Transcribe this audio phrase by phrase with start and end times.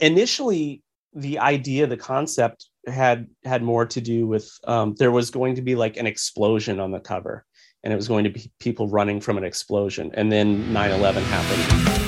[0.00, 0.82] initially
[1.14, 5.62] the idea, the concept had had more to do with um, there was going to
[5.62, 7.44] be like an explosion on the cover,
[7.82, 12.02] and it was going to be people running from an explosion, and then 9/11 happened.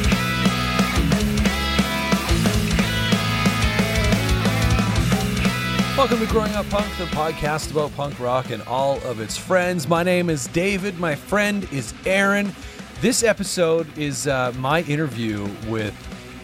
[5.96, 9.88] Welcome to Growing Up Punk, the podcast about punk rock and all of its friends.
[9.88, 11.00] My name is David.
[11.00, 12.52] My friend is Aaron.
[13.00, 15.94] This episode is uh, my interview with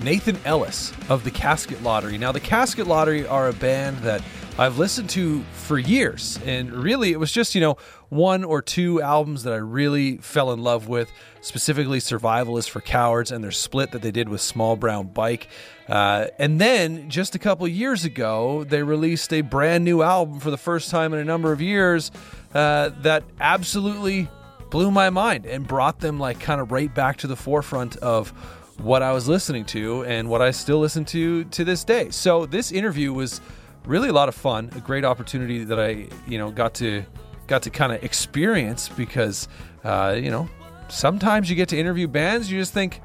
[0.02, 2.18] Nathan Ellis of the Casket Lottery.
[2.18, 4.22] Now, the Casket Lottery are a band that
[4.56, 7.76] I've listened to for years, and really it was just, you know,
[8.08, 12.80] one or two albums that I really fell in love with, specifically Survival is for
[12.80, 15.48] Cowards and their split that they did with Small Brown Bike.
[15.88, 20.52] Uh, and then just a couple years ago, they released a brand new album for
[20.52, 22.12] the first time in a number of years
[22.54, 24.28] uh, that absolutely
[24.70, 28.32] blew my mind and brought them like kind of right back to the forefront of
[28.78, 32.10] what I was listening to and what I still listen to to this day.
[32.10, 33.40] So this interview was
[33.86, 37.04] really a lot of fun, a great opportunity that I, you know, got to
[37.46, 39.48] got to kind of experience because
[39.84, 40.48] uh, you know,
[40.88, 43.00] sometimes you get to interview bands, you just think,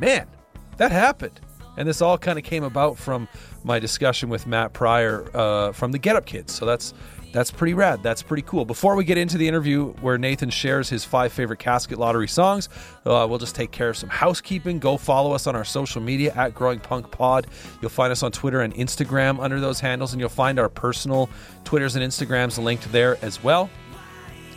[0.00, 0.26] "Man,
[0.76, 1.40] that happened."
[1.76, 3.28] And this all kind of came about from
[3.62, 6.52] my discussion with Matt Pryor uh, from the Get Up Kids.
[6.54, 6.94] So that's
[7.36, 8.02] that's pretty rad.
[8.02, 8.64] That's pretty cool.
[8.64, 12.70] Before we get into the interview where Nathan shares his five favorite Casket Lottery songs,
[13.04, 14.78] uh, we'll just take care of some housekeeping.
[14.78, 17.48] Go follow us on our social media at Growing Punk Pod.
[17.82, 21.28] You'll find us on Twitter and Instagram under those handles, and you'll find our personal
[21.64, 23.68] Twitters and Instagrams linked there as well.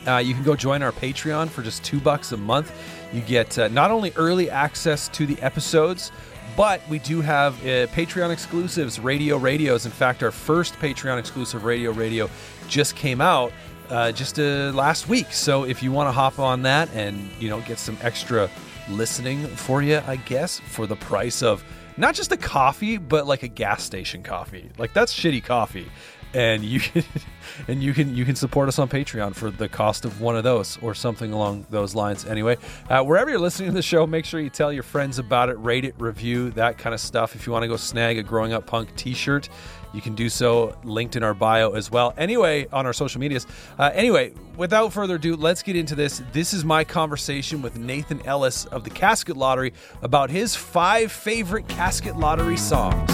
[0.06, 2.72] Uh, you can go join our Patreon for just two bucks a month.
[3.12, 6.12] You get uh, not only early access to the episodes,
[6.56, 9.86] but we do have uh, Patreon exclusives, Radio Radios.
[9.86, 12.28] In fact, our first Patreon exclusive Radio Radio
[12.68, 13.52] just came out
[13.88, 15.32] uh, just uh, last week.
[15.32, 18.48] So if you want to hop on that and you know get some extra
[18.88, 21.64] listening for you, I guess for the price of
[21.96, 24.70] not just a coffee, but like a gas station coffee.
[24.78, 25.88] Like that's shitty coffee
[26.34, 27.04] and you can
[27.68, 30.44] and you can you can support us on patreon for the cost of one of
[30.44, 32.24] those or something along those lines.
[32.24, 32.56] Anyway
[32.88, 35.58] uh, wherever you're listening to the show make sure you tell your friends about it
[35.58, 37.34] rate it review that kind of stuff.
[37.34, 39.48] If you want to go snag a growing up punk t-shirt
[39.92, 42.14] you can do so linked in our bio as well.
[42.16, 43.46] Anyway on our social medias.
[43.78, 46.22] Uh, anyway without further ado let's get into this.
[46.32, 51.66] This is my conversation with nathan ellis of the casket lottery about his five favorite
[51.68, 53.10] casket lottery songs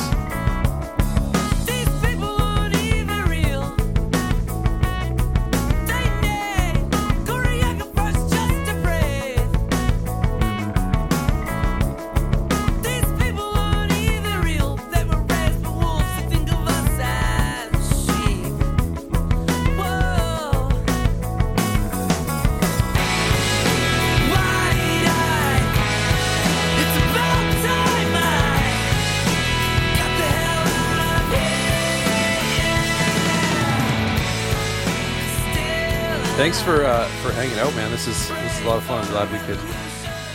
[36.47, 37.91] thanks for uh, for hanging out, man.
[37.91, 39.05] This is this is a lot of fun.
[39.05, 39.59] I'm glad we could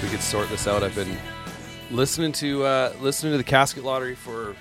[0.04, 0.84] we could sort this out.
[0.84, 1.18] I've been
[1.90, 4.54] listening to uh, listening to the Casket Lottery for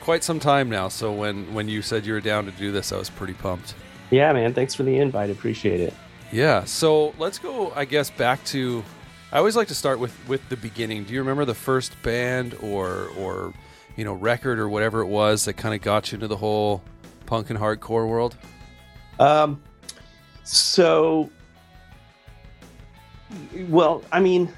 [0.00, 0.88] quite some time now.
[0.88, 3.74] So when when you said you were down to do this, I was pretty pumped.
[4.10, 4.52] Yeah, man.
[4.52, 5.30] Thanks for the invite.
[5.30, 5.94] Appreciate it.
[6.30, 6.64] Yeah.
[6.64, 7.72] So let's go.
[7.74, 8.84] I guess back to.
[9.32, 11.04] I always like to start with with the beginning.
[11.04, 13.54] Do you remember the first band or or
[13.96, 16.82] you know record or whatever it was that kind of got you into the whole
[17.24, 18.36] punk and hardcore world?
[19.18, 19.62] Um,
[20.46, 21.28] so,
[23.68, 24.48] well, I mean,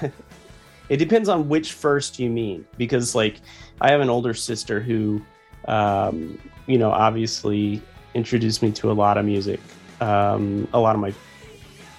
[0.88, 3.40] it depends on which first you mean, because like
[3.80, 5.20] I have an older sister who,
[5.66, 7.82] um, you know, obviously
[8.14, 9.58] introduced me to a lot of music,
[10.00, 11.12] um, a lot of my,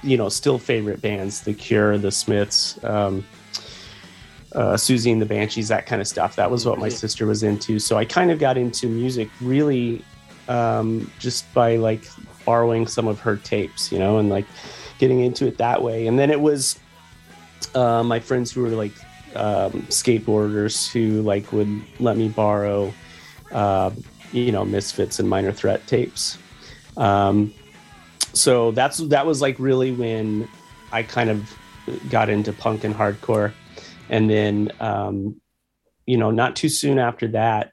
[0.02, 2.82] you know, still favorite bands, The Cure, The Smiths.
[2.86, 3.26] Um,
[4.54, 6.38] uh, Siouxsie and the Banshees, that kind of stuff.
[6.38, 7.78] That was what my sister was into.
[7.78, 10.02] So I kind of got into music really
[10.48, 12.06] um, just by like
[12.46, 14.46] borrowing some of her tapes, you know, and like
[15.00, 16.08] getting into it that way.
[16.08, 16.80] And then it was
[17.74, 18.94] uh, my friends who were like
[19.36, 22.94] um, skateboarders who like would let me borrow,
[23.52, 23.92] uh,
[24.32, 26.38] you know, Misfits and Minor Threat tapes.
[26.98, 27.54] Um,
[28.34, 30.48] so that's that was like really when
[30.92, 31.54] I kind of
[32.10, 33.54] got into punk and hardcore,
[34.10, 35.40] and then um,
[36.06, 37.72] you know, not too soon after that,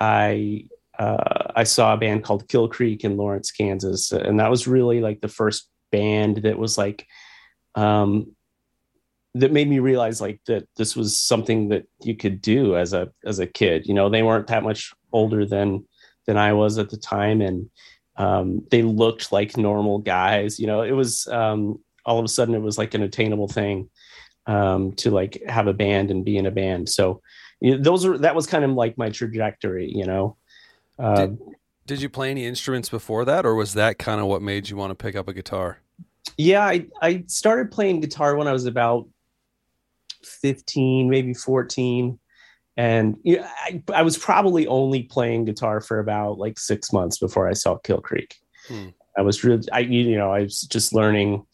[0.00, 0.68] I
[0.98, 5.00] uh, I saw a band called Kill Creek in Lawrence, Kansas, and that was really
[5.00, 7.04] like the first band that was like
[7.74, 8.36] um,
[9.34, 13.08] that made me realize like that this was something that you could do as a
[13.24, 13.86] as a kid.
[13.86, 15.84] You know, they weren't that much older than
[16.28, 17.68] than I was at the time, and
[18.16, 20.60] um, they looked like normal guys.
[20.60, 23.90] You know, it was um, all of a sudden it was like an attainable thing
[24.46, 26.88] um, to like have a band and be in a band.
[26.88, 27.20] So
[27.60, 30.36] those are that was kind of like my trajectory, you know.
[30.98, 31.38] Uh, did,
[31.86, 34.76] did you play any instruments before that, or was that kind of what made you
[34.76, 35.80] want to pick up a guitar?
[36.36, 39.08] Yeah, I I started playing guitar when I was about
[40.22, 42.18] fifteen, maybe fourteen
[42.78, 47.18] and you know, I, I, was probably only playing guitar for about like six months
[47.18, 48.36] before I saw Kill Creek.
[48.68, 48.90] Hmm.
[49.18, 51.44] I was really, I you know, I was just learning,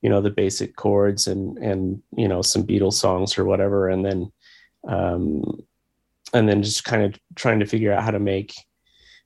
[0.00, 4.02] you know, the basic chords and and you know some Beatles songs or whatever, and
[4.02, 4.32] then,
[4.88, 5.60] um,
[6.32, 8.54] and then just kind of trying to figure out how to make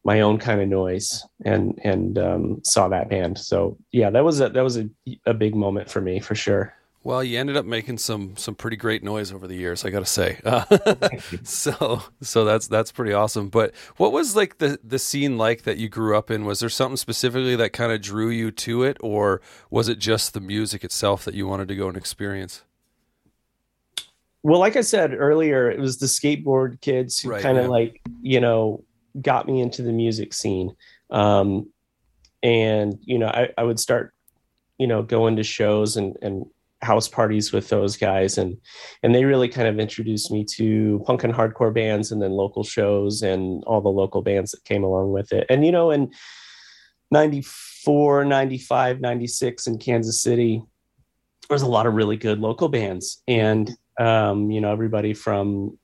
[0.06, 3.36] my own kind of noise, and and um, saw that band.
[3.36, 4.88] So yeah, that was a that was a,
[5.26, 6.72] a big moment for me for sure.
[7.02, 10.00] Well, you ended up making some some pretty great noise over the years, I got
[10.00, 10.38] to say.
[10.44, 10.64] Uh,
[11.42, 13.48] so so that's that's pretty awesome.
[13.48, 16.44] But what was like the the scene like that you grew up in?
[16.44, 20.34] Was there something specifically that kind of drew you to it, or was it just
[20.34, 22.62] the music itself that you wanted to go and experience?
[24.44, 27.70] Well, like I said earlier, it was the skateboard kids who right, kind of yeah.
[27.70, 28.84] like you know
[29.20, 30.74] got me into the music scene,
[31.10, 31.70] um,
[32.42, 34.14] and you know I, I would start
[34.78, 36.46] you know going to shows and and
[36.82, 38.38] house parties with those guys.
[38.38, 38.56] And
[39.02, 42.64] and they really kind of introduced me to punk and hardcore bands and then local
[42.64, 45.46] shows and all the local bands that came along with it.
[45.48, 46.12] And you know in
[47.10, 50.60] 94 95 96 in kansas city
[51.48, 53.22] there was a lot of really good local bands.
[53.28, 55.78] And um, you know everybody from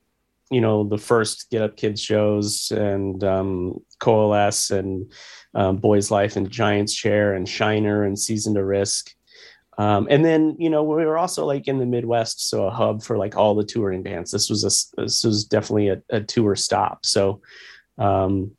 [0.53, 5.11] you know the first get up kids shows and um, coalesce and
[5.55, 9.11] um, boys life and giants chair and shiner and season to risk
[9.77, 13.01] um, and then you know we were also like in the Midwest, so a hub
[13.01, 14.31] for like all the touring bands.
[14.31, 17.05] This was a this was definitely a, a tour stop.
[17.05, 17.41] So,
[17.97, 18.51] um,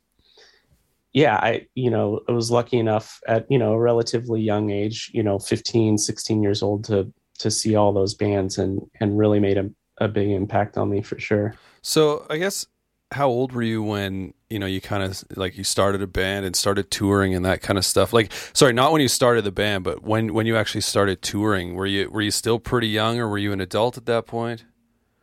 [1.13, 5.09] yeah, I you know I was lucky enough at you know a relatively young age,
[5.13, 9.39] you know 15, 16 years old to to see all those bands and and really
[9.39, 9.69] made a,
[9.99, 11.55] a big impact on me for sure.
[11.85, 12.65] So I guess
[13.11, 16.43] how old were you when you know you kind of like you started a band
[16.43, 18.11] and started touring and that kind of stuff?
[18.11, 21.75] Like sorry not when you started the band but when when you actually started touring
[21.75, 24.65] were you were you still pretty young or were you an adult at that point?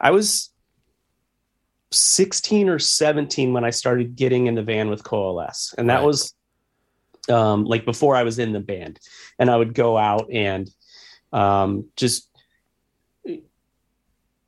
[0.00, 0.50] I was
[1.90, 6.06] 16 or 17 when i started getting in the van with coalesce and that right.
[6.06, 6.32] was
[7.28, 9.00] um like before i was in the band.
[9.38, 10.70] And i would go out and
[11.32, 12.31] um just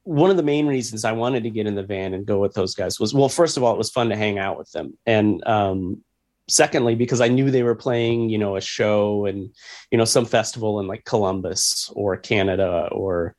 [0.05, 2.55] one of the main reasons I wanted to get in the van and go with
[2.55, 4.97] those guys was well, first of all, it was fun to hang out with them,
[5.07, 6.03] and um,
[6.49, 9.51] secondly, because I knew they were playing, you know, a show and
[9.91, 13.35] you know some festival in like Columbus or Canada or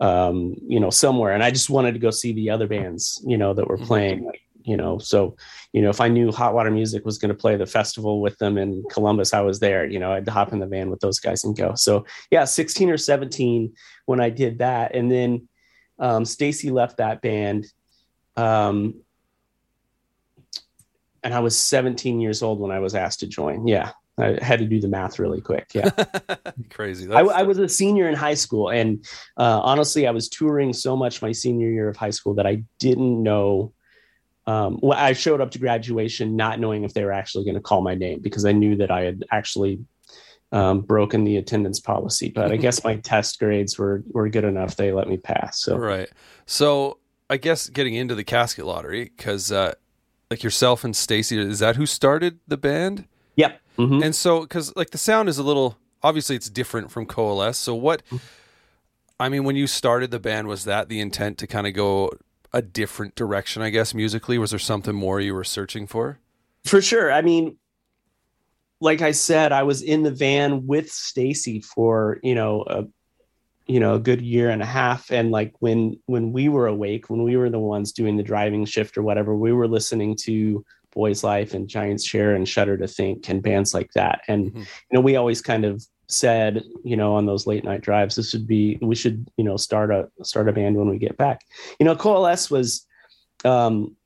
[0.00, 3.38] um, you know somewhere, and I just wanted to go see the other bands, you
[3.38, 3.86] know, that were mm-hmm.
[3.86, 4.24] playing.
[4.24, 5.36] Like, you know, so
[5.72, 8.38] you know, if I knew Hot Water Music was going to play the festival with
[8.38, 9.86] them in Columbus, I was there.
[9.86, 11.74] You know, I'd hop in the van with those guys and go.
[11.74, 13.72] So yeah, sixteen or seventeen
[14.06, 15.48] when I did that, and then
[15.98, 17.66] um, Stacy left that band.
[18.36, 19.02] Um,
[21.22, 23.66] and I was 17 years old when I was asked to join.
[23.66, 23.92] Yeah.
[24.18, 25.70] I had to do the math really quick.
[25.74, 25.90] Yeah.
[26.70, 27.10] Crazy.
[27.10, 28.68] I, I, was a senior in high school.
[28.68, 29.04] And
[29.38, 32.62] uh, honestly, I was touring so much my senior year of high school that I
[32.78, 33.72] didn't know.
[34.46, 37.60] Um, well, I showed up to graduation not knowing if they were actually going to
[37.60, 39.80] call my name because I knew that I had actually
[40.52, 44.76] um, broken the attendance policy, but I guess my test grades were were good enough.
[44.76, 45.62] They let me pass.
[45.62, 46.08] So right.
[46.46, 49.74] So I guess getting into the casket lottery because uh,
[50.30, 53.06] like yourself and Stacy, is that who started the band?
[53.36, 53.60] Yep.
[53.78, 54.02] Mm-hmm.
[54.02, 57.58] And so because like the sound is a little obviously it's different from Coalesce.
[57.58, 58.02] So what?
[59.18, 62.10] I mean, when you started the band, was that the intent to kind of go
[62.52, 63.62] a different direction?
[63.62, 66.18] I guess musically, was there something more you were searching for?
[66.64, 67.12] For sure.
[67.12, 67.56] I mean,
[68.82, 72.84] like I said, I was in the van with Stacy for you know a
[73.66, 77.08] you know a good year and a half, and like when when we were awake,
[77.08, 80.64] when we were the ones doing the driving shift or whatever, we were listening to
[80.92, 84.58] Boys Life and Giants Chair and Shudder to Think and bands like that, and mm-hmm.
[84.58, 88.34] you know we always kind of said you know on those late night drives this
[88.34, 91.42] would be we should you know start a start a band when we get back.
[91.78, 92.84] You know coalesce was
[93.44, 93.96] um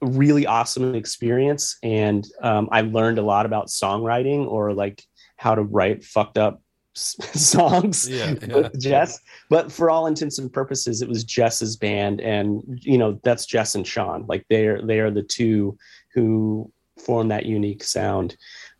[0.00, 5.02] really awesome experience and um, i learned a lot about songwriting or like
[5.36, 6.62] how to write fucked up
[6.94, 8.08] songs.
[8.08, 8.54] Yeah, yeah.
[8.54, 13.20] with Jes but for all intents and purposes it was Jes's band and you know
[13.22, 14.26] that's jess and sean.
[14.26, 15.78] Like they're they are the two
[16.14, 18.36] who form that unique sound.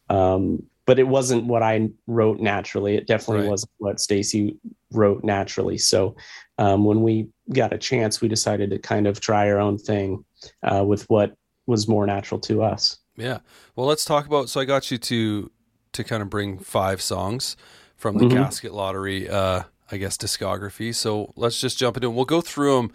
[0.09, 3.50] Um, but it wasn't what i wrote naturally it definitely right.
[3.50, 4.56] wasn't what stacy
[4.92, 6.16] wrote naturally so
[6.59, 10.25] um, when we got a chance we decided to kind of try our own thing
[10.62, 11.35] uh, with what
[11.66, 12.99] was more natural to us.
[13.16, 13.38] Yeah.
[13.76, 14.49] Well, let's talk about.
[14.49, 15.50] So I got you to
[15.92, 17.56] to kind of bring five songs
[17.97, 18.37] from the mm-hmm.
[18.37, 20.94] Casket Lottery, uh, I guess, discography.
[20.94, 22.16] So let's just jump into them.
[22.16, 22.92] We'll go through them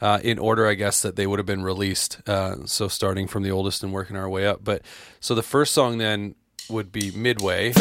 [0.00, 2.20] uh, in order, I guess, that they would have been released.
[2.26, 4.64] Uh, so starting from the oldest and working our way up.
[4.64, 4.82] But
[5.20, 6.34] so the first song then
[6.70, 7.72] would be Midway.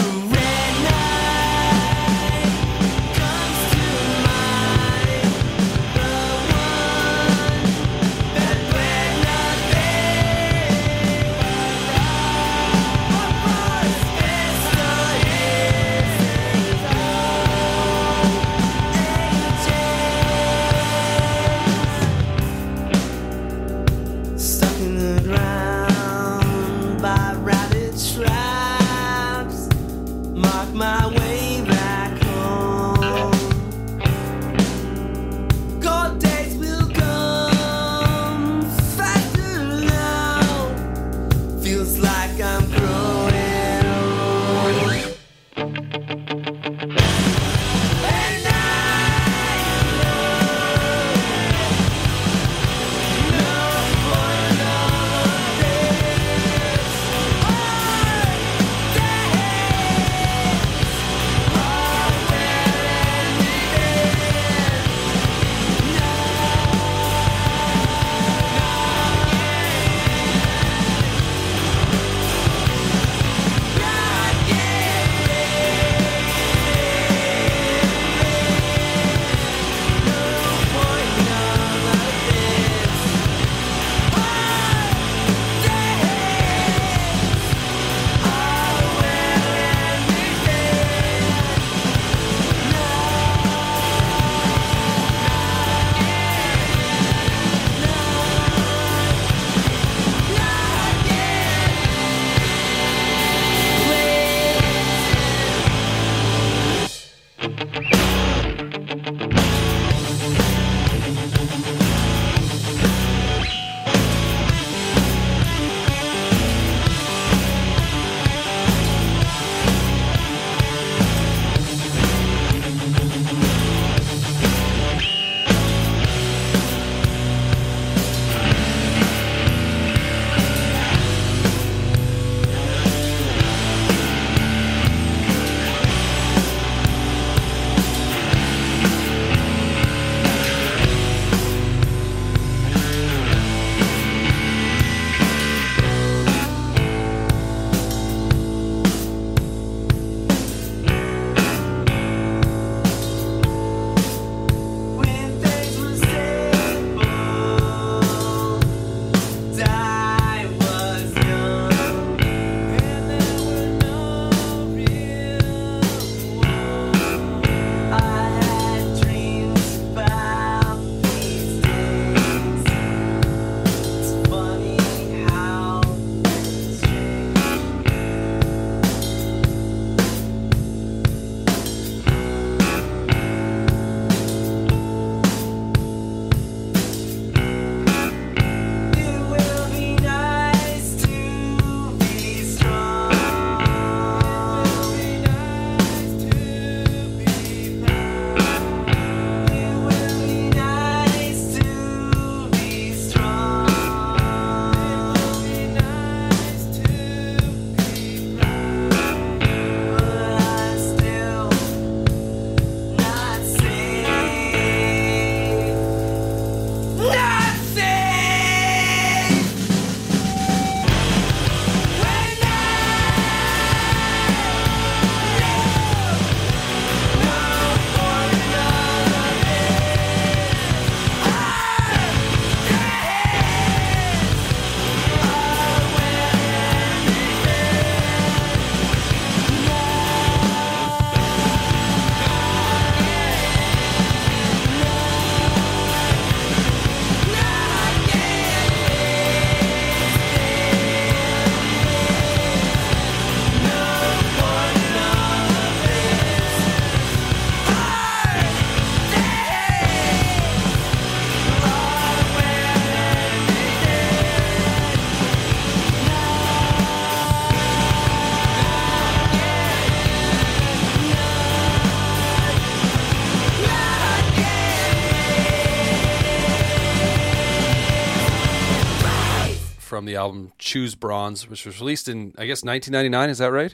[279.98, 283.32] From the album Choose Bronze, which was released in, I guess, 1999.
[283.32, 283.74] Is that right?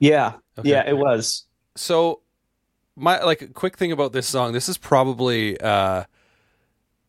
[0.00, 0.68] Yeah, Okay.
[0.68, 1.44] yeah, it was.
[1.76, 2.22] So,
[2.96, 4.52] my like quick thing about this song.
[4.52, 6.04] This is probably uh,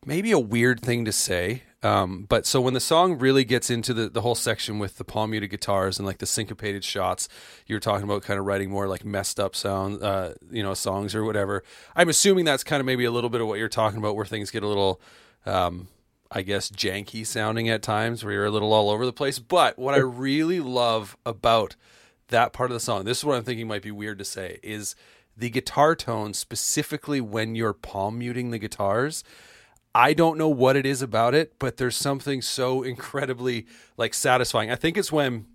[0.06, 1.64] maybe a weird thing to say.
[1.82, 5.04] Um, but so when the song really gets into the, the whole section with the
[5.04, 7.28] palm muted guitars and like the syncopated shots,
[7.66, 10.74] you were talking about kind of writing more like messed up sound, uh, you know,
[10.74, 11.64] songs or whatever.
[11.96, 14.24] I'm assuming that's kind of maybe a little bit of what you're talking about, where
[14.24, 15.00] things get a little,
[15.46, 15.88] um,
[16.34, 19.38] I guess, janky sounding at times, where you're a little all over the place.
[19.38, 21.76] But what I really love about
[22.28, 24.58] that part of the song, this is what I'm thinking might be weird to say,
[24.62, 24.96] is
[25.36, 29.22] the guitar tone specifically when you're palm muting the guitars.
[29.94, 33.66] I don't know what it is about it, but there's something so incredibly
[33.98, 34.70] like satisfying.
[34.70, 35.46] I think it's when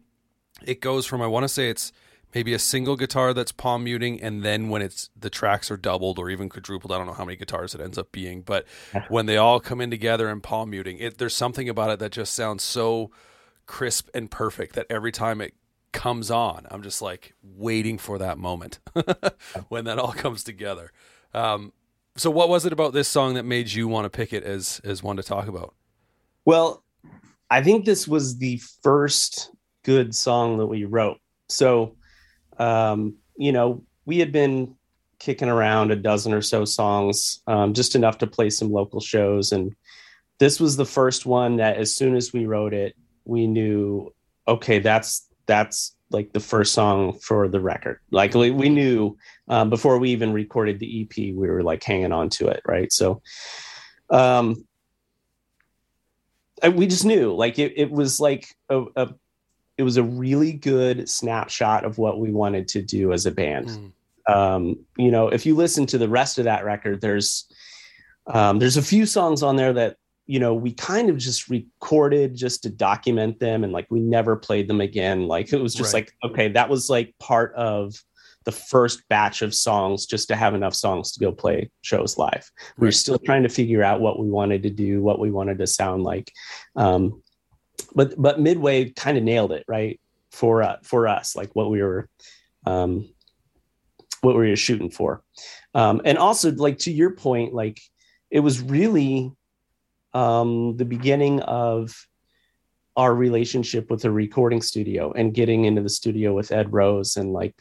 [0.64, 1.92] it goes from I want to say it's
[2.34, 6.20] maybe a single guitar that's palm muting and then when it's the tracks are doubled
[6.20, 8.66] or even quadrupled, I don't know how many guitars it ends up being, but
[9.10, 12.12] when they all come in together and palm muting, it there's something about it that
[12.12, 13.12] just sounds so
[13.66, 15.54] crisp and perfect that every time it
[15.92, 18.80] comes on, I'm just like waiting for that moment
[19.70, 20.92] when that all comes together.
[21.34, 21.74] Um,
[22.16, 24.82] so, what was it about this song that made you want to pick it as
[24.84, 25.76] as one to talk about?
[26.46, 26.84] Well,
[27.50, 29.52] I think this was the first
[29.84, 31.20] good song that we wrote.
[31.50, 31.96] So,
[32.60, 34.76] um, you know, we had been
[35.20, 39.52] kicking around a dozen or so songs, um, just enough to play some local shows.
[39.52, 39.76] And
[40.40, 42.96] this was the first one that, as soon as we wrote it,
[43.26, 44.14] we knew,
[44.48, 48.00] okay, that's that's like the first song for the record.
[48.12, 52.12] Like we we knew um, before we even recorded the EP, we were like hanging
[52.12, 52.92] on to it, right?
[52.94, 53.22] So,
[54.10, 54.66] um,
[56.62, 59.10] I- we just knew like it, it was like a, a
[59.78, 63.68] it was a really good snapshot of what we wanted to do as a band.
[64.28, 64.34] Mm.
[64.34, 67.46] um, you know if you listen to the rest of that record there's
[68.28, 72.36] um, there's a few songs on there that you know we kind of just recorded
[72.36, 75.28] just to document them and like we never played them again.
[75.28, 76.10] Like it was just Right.
[76.24, 77.96] like okay that was like part of
[78.44, 82.50] the first batch of songs just to have enough songs to go play shows live.
[82.78, 85.58] We were still trying to figure out what we wanted to do what we wanted
[85.60, 86.32] to sound like.
[86.76, 87.22] Um,
[87.96, 90.00] but but midway kind of nailed it right?
[90.32, 92.10] For uh, for us like what we were
[92.66, 93.10] um,
[94.22, 95.24] what we were shooting for.
[95.74, 97.80] Um, and also like to your point like
[98.30, 99.32] it was really
[100.14, 101.96] um, the beginning of
[102.96, 107.32] our relationship with the recording studio and getting into the studio with ed rose and
[107.32, 107.54] like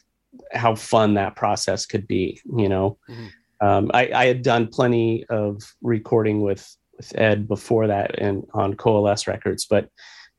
[0.53, 2.99] how fun that process could be you know?
[3.09, 3.31] Mhm.
[3.61, 8.75] um, I, I had done plenty of recording with with ed before that and on
[8.75, 9.91] coalesce records but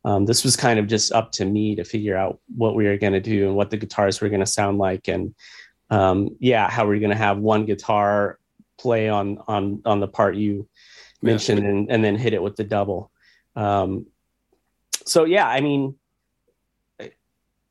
[0.08, 2.98] um, this was kind of just up to me to figure out what we were
[2.98, 5.10] going to do and what the guitars were going to sound like.
[5.10, 5.36] And
[5.90, 8.40] um, yeah how we're going to have one guitar
[8.80, 10.68] play on on on the part you
[11.22, 11.32] Yeah.
[11.32, 13.12] mentioned and, and then hit it with the double.
[13.56, 14.06] Um,
[15.06, 15.96] so yeah i mean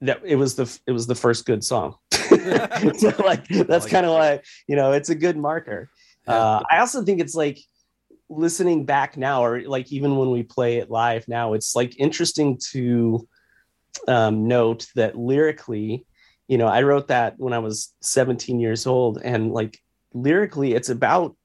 [0.03, 1.97] that it was the it was the first good song.
[2.99, 5.89] So like that's kind of why you know it's a good marker.
[6.27, 7.59] Uh, i also think it's like
[8.29, 12.59] listening back now or like even when we play it live now it's like interesting
[12.73, 13.27] to
[14.09, 16.05] um, note that lyrically
[16.49, 19.79] you know i wrote that when i was 17 years old and like
[20.13, 21.37] lyrically it's about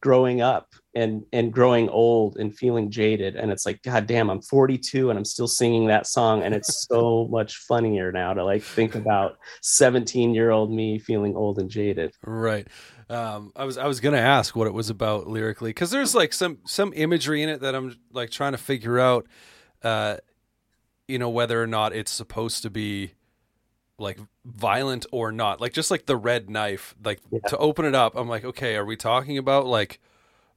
[0.00, 4.40] growing up and and growing old and feeling jaded and it's like god damn i'm
[4.40, 8.62] 42 and i'm still singing that song and it's so much funnier now to like
[8.62, 12.68] think about 17 year old me feeling old and jaded Right.
[13.10, 16.32] Um, I was I was gonna ask what it was about lyrically because there's like
[16.32, 19.26] some some imagery in it that I'm like trying to figure out,
[19.82, 20.18] uh,
[21.06, 23.12] you know, whether or not it's supposed to be
[23.98, 25.60] like violent or not.
[25.60, 27.40] Like just like the red knife, like Yeah.
[27.48, 30.00] to open it up, I'm like, okay, are we talking about like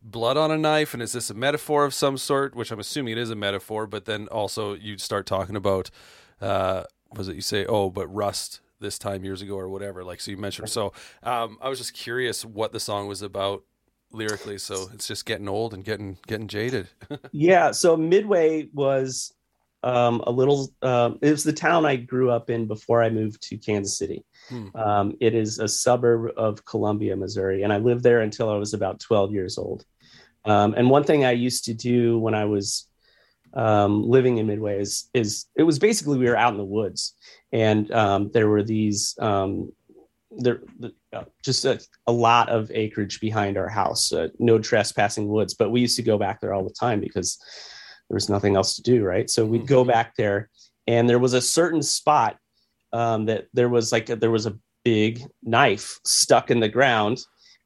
[0.03, 2.53] blood on a knife, and is this a metaphor of some sort?
[2.53, 5.89] Which I'm assuming it is a metaphor, but then also you start talking about,
[6.41, 6.83] uh,
[7.15, 10.31] was it you say, oh, but rust this time years ago or whatever like so
[10.31, 10.69] you mentioned.
[10.69, 13.63] So um i was just curious what the song was about
[14.11, 16.89] lyrically so it's just getting old and getting getting jaded.
[17.31, 19.33] Yeah so midway was
[19.83, 23.41] um, a little um, it was the town i grew up in before i moved
[23.43, 24.23] to kansas city.
[24.49, 24.67] Hmm.
[24.75, 28.73] um, it is a suburb of columbia missouri and i lived there until i was
[28.73, 29.85] about 12 years old.
[30.45, 32.87] Um, and one thing i used to do when i was
[33.53, 37.13] um, living in midway is, is it was basically we were out in the woods.
[37.51, 39.71] And um, there were these um,
[40.31, 40.61] there
[41.13, 45.71] uh, just a, a lot of acreage behind our house uh, no trespassing woods but
[45.71, 47.37] we used to go back there all the time because
[48.07, 49.29] there was nothing else to do right?
[49.29, 50.49] So we'd go back there
[50.87, 52.37] and there was a certain spot
[52.93, 57.21] um, that there was like a, there was a big knife stuck in the ground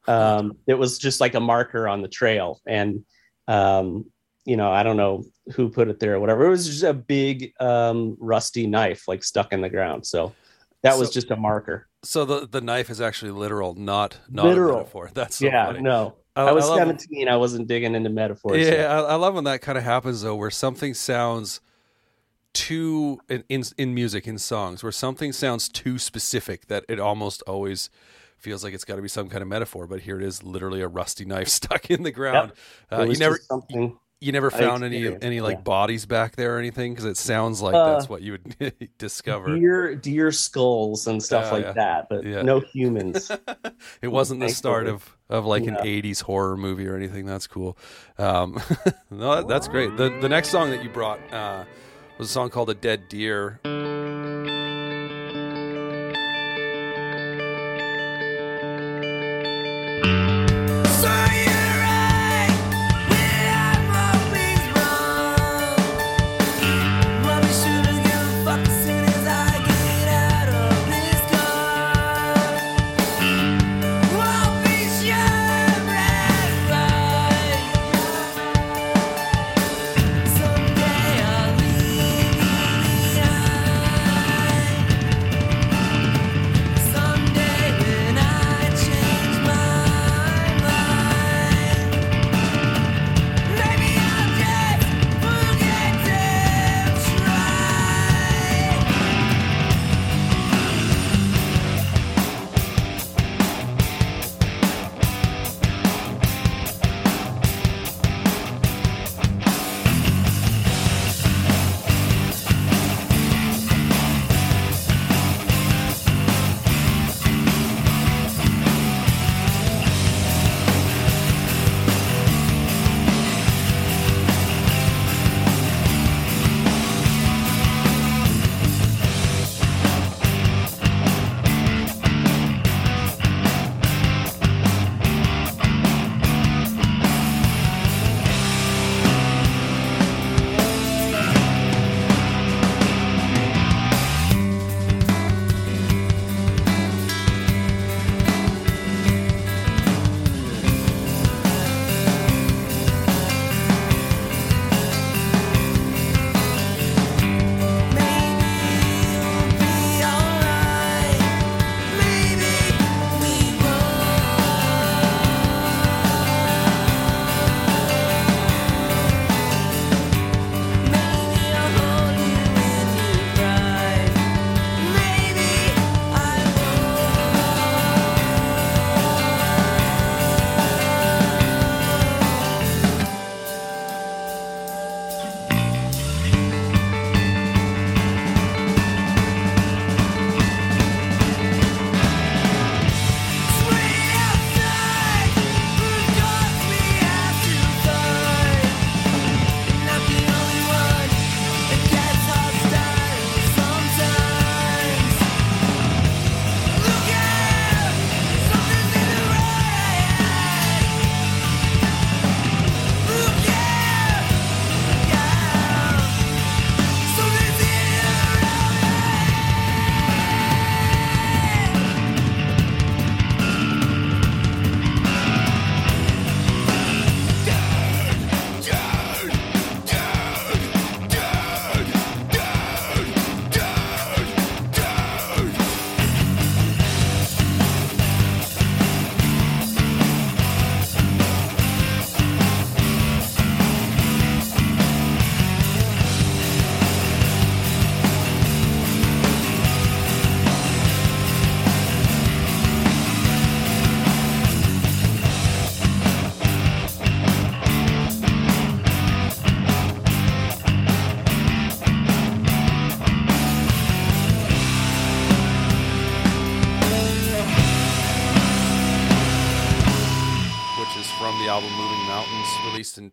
[0.08, 2.60] um, it was just like a marker on the trail.
[2.66, 3.04] And
[3.48, 4.06] um,
[4.46, 6.92] you know i don't know who put it there or whatever it was just a
[6.94, 10.32] big um, rusty knife like stuck in the ground so
[10.82, 14.74] that was just a marker so the the knife is actually literal not not Literal.
[14.74, 15.80] a metaphor that's so yeah funny.
[15.80, 17.28] no I, I was I love, 17.
[17.28, 18.58] I wasn't digging into metaphors.
[18.58, 18.90] Yeah, yet.
[18.90, 21.62] I, I love when that kind of happens though, where something sounds
[22.52, 27.42] too in, in in music in songs, where something sounds too specific that it almost
[27.46, 27.88] always
[28.36, 29.86] feels like it's got to be some kind of metaphor.
[29.86, 32.52] But here it is, literally a rusty knife stuck in the ground.
[32.90, 33.98] It Uh, you never something.
[34.20, 35.62] You never found any any like yeah.
[35.62, 39.54] bodies back there or anything because it sounds like Uh, that's what you would discover.
[39.58, 41.72] Deer, deer skulls and stuff like yeah.
[41.72, 42.42] that, but Yeah.
[42.42, 43.30] no humans.
[44.02, 47.26] It wasn't the start of, of like an 80s horror movie or anything.
[47.26, 47.76] That's cool.
[48.18, 48.58] Um,
[49.10, 49.96] no, that- that's great.
[49.96, 51.64] The, the next song that you brought uh,
[52.18, 53.60] was a song called A Dead Deer.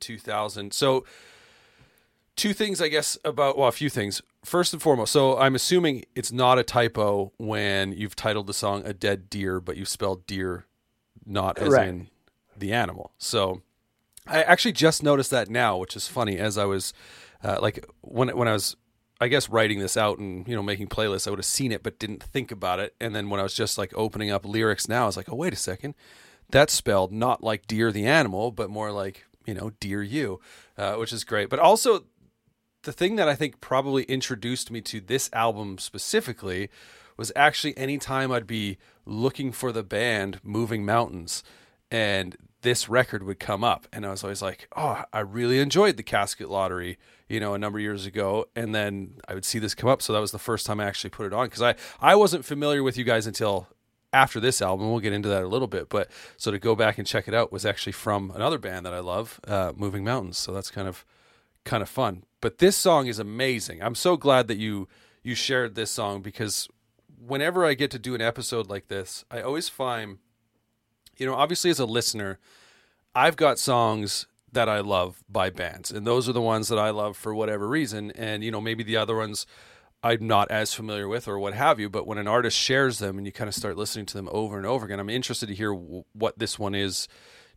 [0.04, 0.74] 2000.
[0.74, 1.06] So,
[2.36, 4.22] two things, I guess, about, well, a few things.
[4.44, 8.84] First and foremost, so I'm assuming it's not a typo when you've titled the song
[8.86, 10.66] A Dead Deer, but you spelled deer
[11.26, 12.10] not as in
[12.58, 13.12] the animal.
[13.18, 13.62] So,
[14.28, 16.94] I actually just noticed that now, which is funny as I was
[17.44, 18.76] uh, like when when I was
[19.20, 21.84] I guess writing this out and you know making playlists, I would have seen it
[21.84, 22.96] but didn't think about it.
[23.00, 25.36] And then when I was just like opening up lyrics now, I was like, oh
[25.36, 25.96] wait a second,
[26.50, 30.40] that's spelled not like deer the animal, but more like you know dear you,
[30.78, 31.50] uh, which is great.
[31.50, 32.06] But also
[32.84, 36.70] the thing that I think probably introduced me to this album specifically
[37.18, 41.44] was actually anytime I'd be looking for the band Moving Mountains
[41.92, 45.98] and this record would come up and I was always like, "Oh, I really enjoyed
[45.98, 46.98] the Casket Lottery."
[47.30, 50.02] You know, a number of years ago, and then I would see this come up.
[50.02, 52.46] So that was the first time I actually put it on because I I wasn't
[52.46, 53.68] familiar with you guys until
[54.14, 54.92] after this album.
[54.92, 57.34] We'll get into that a little bit, but so to go back and check it
[57.34, 60.38] out was actually from another band that I love, uh, Moving Mountains.
[60.38, 61.04] So that's kind of
[61.66, 62.24] kind of fun.
[62.42, 63.82] But this song is amazing.
[63.82, 64.88] I'm so glad that you
[65.24, 66.68] you shared this song because
[67.26, 70.20] whenever I get to do an episode like this, I always find
[71.18, 72.40] you know, obviously as a listener,
[73.16, 76.90] I've got songs that I love by bands, and those are the ones that I
[76.92, 78.12] love for whatever reason.
[78.12, 79.46] And you know, maybe the other ones
[80.04, 81.90] I'm not as familiar with or what have you.
[81.90, 84.58] But when an artist shares them and you kind of start listening to them over
[84.58, 87.08] and over again, I'm interested to hear w- what this one is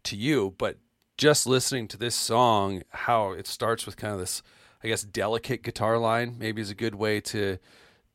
[0.04, 0.54] to you.
[0.56, 0.78] But
[1.18, 4.42] just listening to this song, how it starts with kind of this,
[4.85, 7.59] I guess, delicate guitar line, maybe is a good way to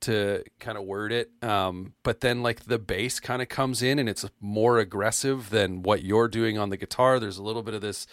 [0.01, 1.31] to kind of word it.
[1.43, 5.83] Um, but then like the bass kind of comes in and it's more aggressive than
[5.83, 7.19] what you're doing on the guitar.
[7.19, 8.07] There's a little bit of this,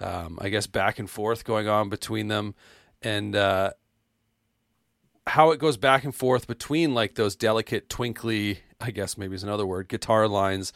[0.00, 2.54] um, I guess, back and forth going on between them,
[3.00, 3.70] and uh,
[5.30, 9.44] how it goes back and forth between like those delicate, twinkly, I guess maybe is
[9.44, 10.72] another word, guitar lines,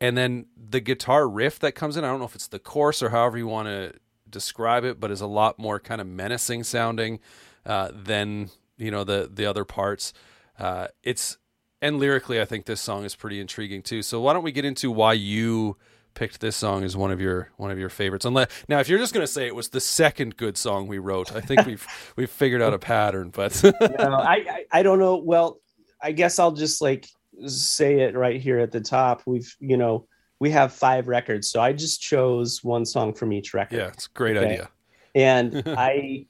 [0.00, 2.04] and then the guitar riff that comes in.
[2.04, 3.94] I don't know if it's the chorus or however you want to
[4.28, 7.20] describe it, but is a lot more kind of menacing sounding
[7.64, 10.12] uh, than you know the the other parts.
[10.58, 11.38] Uh, it's
[11.80, 14.02] and lyrically, I think this song is pretty intriguing too.
[14.02, 15.78] So why don't we get into why you
[16.16, 18.24] picked this song as one of your one of your favorites?
[18.24, 20.98] Unless now, if you're just going to say it was the second good song we
[20.98, 23.30] wrote, I think we've we've figured out a pattern.
[23.30, 25.16] But no, I, I I don't know.
[25.18, 25.60] Well,
[26.02, 27.06] I guess I'll just like
[27.46, 29.22] say it right here at the top.
[29.26, 30.08] We've you know
[30.40, 33.76] we have five records, so I just chose one song from each record.
[33.78, 34.46] yeah, it's a great Okay.
[34.46, 34.68] idea.
[35.14, 36.26] and I,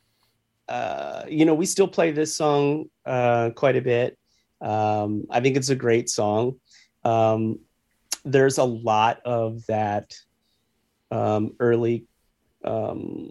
[0.68, 4.18] uh, you know, we still play this song uh, quite a bit.
[4.60, 6.60] Um, I think it's a great song.
[7.04, 7.58] Um,
[8.26, 10.14] there's a lot of that
[11.10, 12.06] um, early
[12.64, 13.30] um,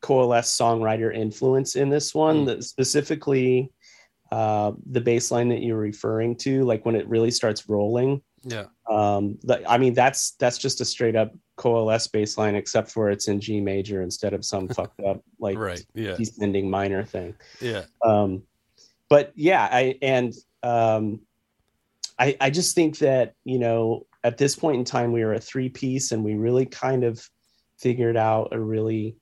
[0.00, 2.44] coalesce songwriter influence in this one.
[2.44, 2.46] Mm.
[2.46, 3.72] That specifically
[4.30, 8.66] uh, the bass line that you're referring to, like when it really starts rolling Yeah,
[8.88, 13.10] um the, i mean that's that's just a straight up coalesce bass line except for
[13.10, 15.84] it's in g major instead of some fucked up like right.
[15.94, 18.42] Yeah, descending minor thing yeah, um
[19.08, 21.20] but yeah i and um
[22.18, 25.40] i i just think that you know at this point in time we were a
[25.40, 27.22] three piece and we really kind of
[27.78, 29.16] figured out a really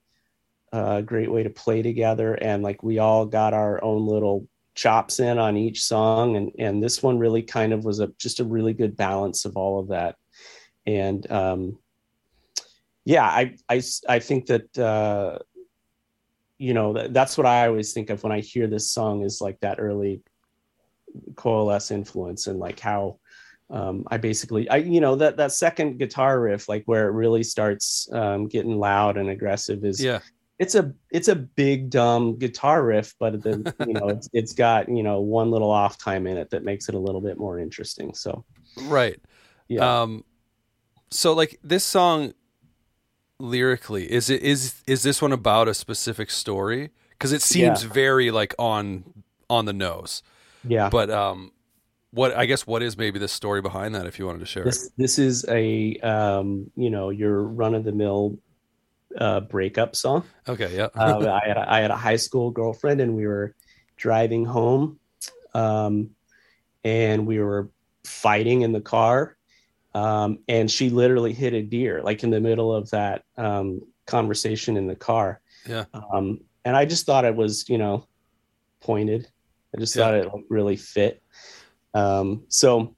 [0.72, 2.34] uh, great way to play together.
[2.34, 6.82] And like we all got our own little chops in on each song and and
[6.82, 9.88] this one really kind of was a just a really good balance of all of
[9.88, 10.16] that.
[10.86, 11.78] And um
[13.06, 15.38] yeah i i i think that uh
[16.58, 19.40] you know that, that's what i always think of when i hear this song is
[19.40, 20.20] like that early
[21.36, 23.18] coalesce influence and like how
[23.70, 27.42] um i basically i you know that that second guitar riff like where it really
[27.42, 30.20] starts um getting loud and aggressive is yeah.
[30.60, 34.88] it's a it's a big dumb guitar riff but the you know it's, it's got
[34.88, 37.58] you know one little off time in it that makes it a little bit more
[37.58, 38.44] interesting so
[38.82, 39.18] Right.
[39.68, 40.22] yeah Um,
[41.10, 42.34] so like this song
[43.38, 46.90] lyrically, is it is is this one about a specific story?
[47.10, 47.90] Because it seems Yeah.
[47.92, 49.04] very like on
[49.48, 50.22] on the nose.
[50.64, 51.52] yeah But um,
[52.10, 54.06] what I guess what is maybe the story behind that?
[54.06, 57.84] If you wanted to share this this is a um you know your run of
[57.84, 58.38] the mill
[59.18, 60.76] uh breakup song Okay.
[60.76, 60.88] Yeah.
[60.94, 63.54] uh, I, had a, I had a high school girlfriend and we were
[63.96, 64.98] driving home
[65.54, 66.10] um,
[66.84, 67.70] and we were
[68.04, 69.36] fighting in the car
[69.94, 74.76] um, and she literally hit a deer like in the middle of that um, conversation
[74.76, 75.84] in the car Yeah.
[75.94, 78.06] um, and i just thought it was you know
[78.82, 79.26] pointed
[79.74, 80.02] i just Yeah.
[80.04, 81.22] thought it really fit
[81.96, 82.94] um, so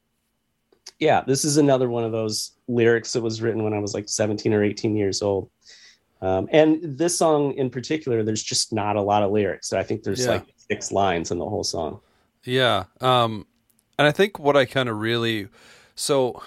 [0.99, 4.09] yeah this is another one of those lyrics that was written when i was like
[4.09, 5.51] 17 or 18 years old
[6.21, 9.69] um, and this song in particular, there's just not a lot of lyrics.
[9.69, 10.33] So I think there's Yeah.
[10.33, 12.01] like six lines in the whole song.
[12.45, 12.85] Yeah.
[13.01, 13.47] Um,
[13.99, 15.49] and I think what I kind of really
[15.95, 16.43] so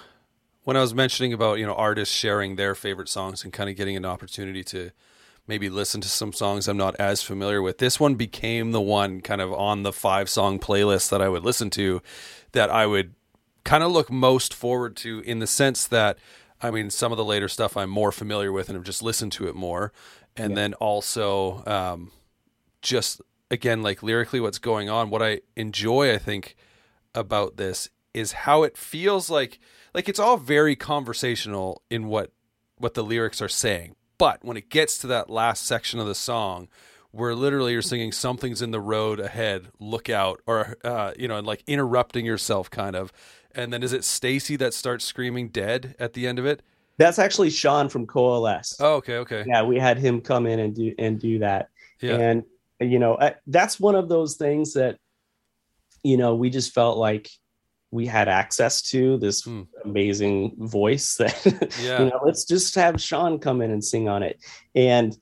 [0.64, 3.76] when I was mentioning about you know artists sharing their favorite songs and kind of
[3.76, 4.92] getting an opportunity to
[5.52, 9.20] maybe listen to some songs I'm not as familiar with, this one became the one
[9.20, 12.02] kind of on the five song playlist that I would listen to
[12.54, 13.16] that I would
[13.66, 16.18] kind of look most forward to in the sense that
[16.62, 19.34] I mean some of the later stuff I'm more familiar with and have just listened
[19.34, 19.92] to it more,
[20.38, 22.12] and then also um,
[22.82, 26.56] just again like lyrically what's going on what i enjoy i think
[27.14, 29.60] about this is how it feels like
[29.94, 32.32] like it's all very conversational in what
[32.78, 36.16] what the lyrics are saying but when it gets to that last section of the
[36.16, 36.68] song
[37.10, 41.38] where literally you're singing something's in the road ahead look out or uh, you know
[41.38, 43.12] and like interrupting yourself kind of
[43.56, 46.62] and then is it stacy that starts screaming dead at the end of it
[46.98, 48.78] That's actually Sean from Coalesce.
[48.80, 49.44] Oh, okay, okay.
[49.48, 51.70] Yeah, we had him come in and do and do that.
[52.00, 52.18] Yeah.
[52.18, 52.44] And
[52.80, 55.00] you know, I, that's one of those things that
[56.04, 57.30] you know we just felt like
[57.92, 59.64] we had access to this Hmm.
[59.84, 61.36] amazing voice that
[61.84, 62.00] Yeah.
[62.04, 64.44] you know let's just have sean come in and sing on it
[64.76, 65.16] and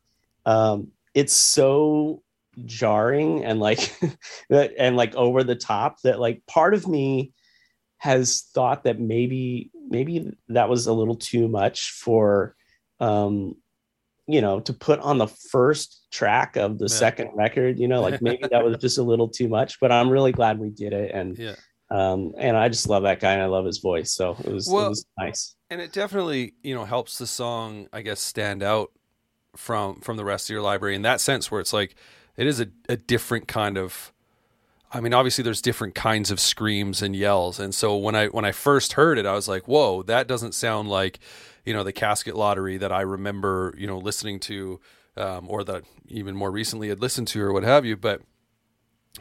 [0.45, 2.21] um it's so
[2.65, 3.79] jarring and like
[4.49, 7.33] that- and like over the top that like part of me
[7.97, 12.55] has thought that maybe maybe that was a little too much for
[12.99, 13.55] um
[14.27, 16.95] you know to put on the first track of the Yeah.
[17.03, 20.09] second record you know like maybe that was just a little too much but i'm
[20.09, 21.55] really glad we did it and Yeah.
[21.91, 24.11] Um and i just love that guy and i love his voice.
[24.11, 25.55] So it was Well- it was nice.
[25.69, 28.91] and it definitely you know helps the song i guess stand out
[29.55, 31.95] from from the rest of your library in that sense where it's like
[32.37, 34.13] it is a, a different kind of
[34.91, 37.59] i mean obviously there's different kinds of screams and yells.
[37.59, 40.53] And so when i when i first heard it i was like whoa that doesn't
[40.53, 41.19] sound like
[41.65, 44.79] you know the casket lottery that i remember you know listening to
[45.17, 47.97] um, or that even more recently had listened to or what have you.
[47.97, 48.21] But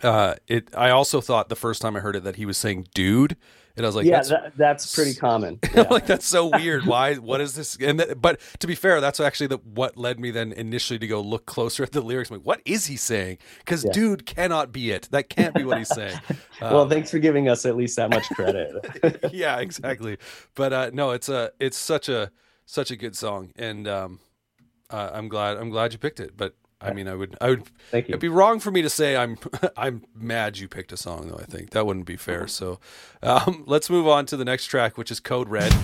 [0.03, 2.87] uh it i also thought the first time i heard it that he was saying
[2.95, 3.37] dude
[3.77, 5.83] and i was like yeah that's that, that's pretty common Yeah.
[5.91, 6.85] like that's so weird.
[6.87, 7.15] Why?
[7.15, 7.77] What is this?
[7.81, 11.07] And th- but to be fair, that's actually the what led me then initially to
[11.07, 12.31] go look closer at the lyrics.
[12.31, 13.39] I'm like, what is he saying?
[13.61, 13.93] Because Yeah.
[13.93, 15.09] dude cannot be it.
[15.13, 16.19] That can't be what he's saying.
[16.61, 18.73] well Um, thanks for giving us at least that much credit
[19.33, 20.19] yeah, exactly.
[20.57, 22.31] But uh, no, it's a it's such a
[22.67, 24.21] such a good song, and um,
[24.91, 26.37] uh, I'm glad I'm glad you picked it.
[26.37, 28.91] But I mean, I would I would thank you It'd be wrong for me to
[28.91, 29.37] say I'm
[29.77, 31.39] I'm mad you picked a song though.
[31.39, 32.47] I think that wouldn't be fair.
[32.47, 32.79] So,
[33.23, 35.75] um, let's move on to the next track, which is Code Red.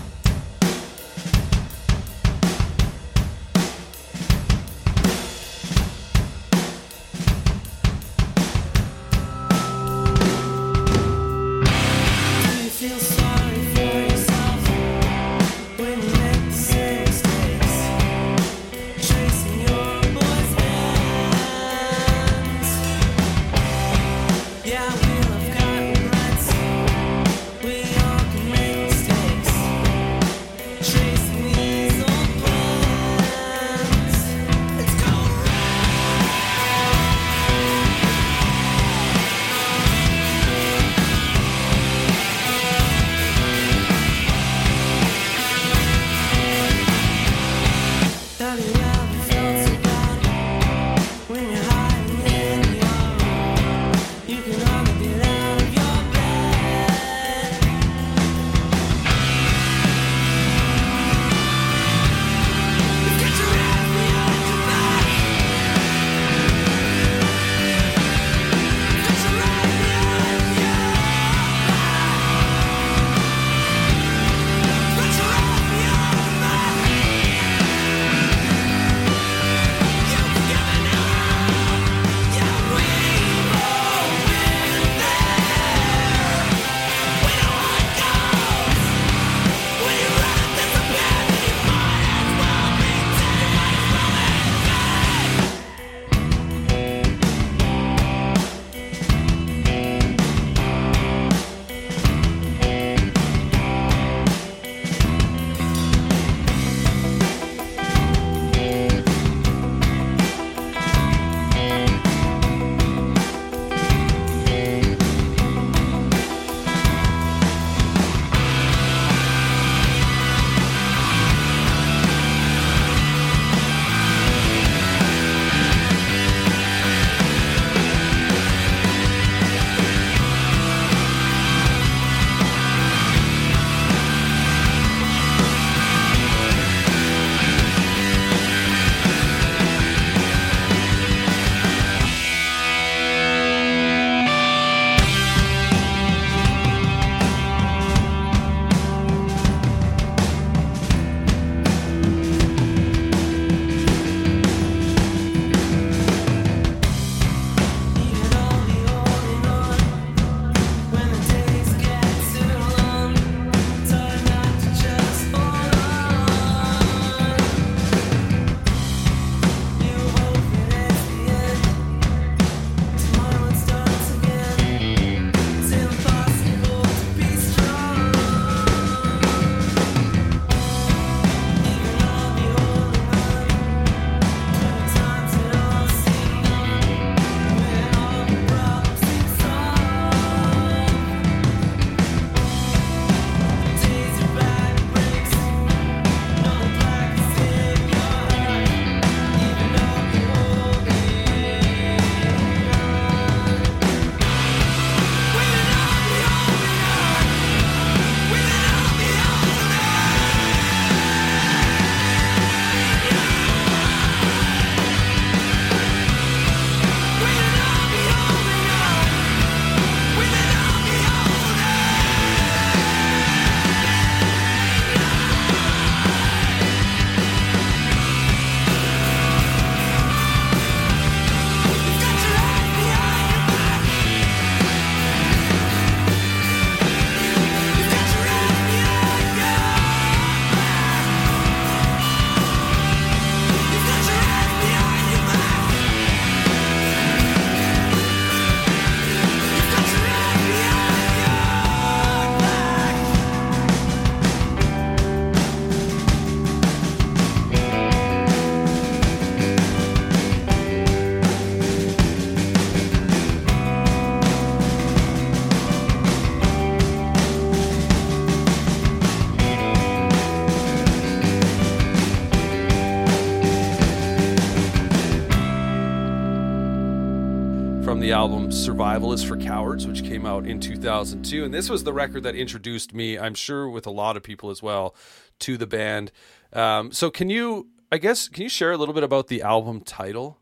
[277.94, 281.44] From the album Survival is for Cowards, which came out in 2002.
[281.44, 284.50] And this was the record that introduced me, I'm sure with a lot of people
[284.50, 284.96] as well,
[285.38, 286.10] to the band.
[286.52, 289.80] Um, so, can you, I guess, can you share a little bit about the album
[289.80, 290.40] title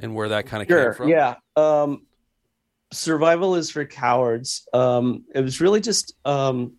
[0.00, 1.08] and where that kind of came from?
[1.08, 1.36] Yeah.
[1.54, 2.04] Um,
[2.92, 4.66] survival is for cowards.
[4.72, 6.72] Um, it was really just um,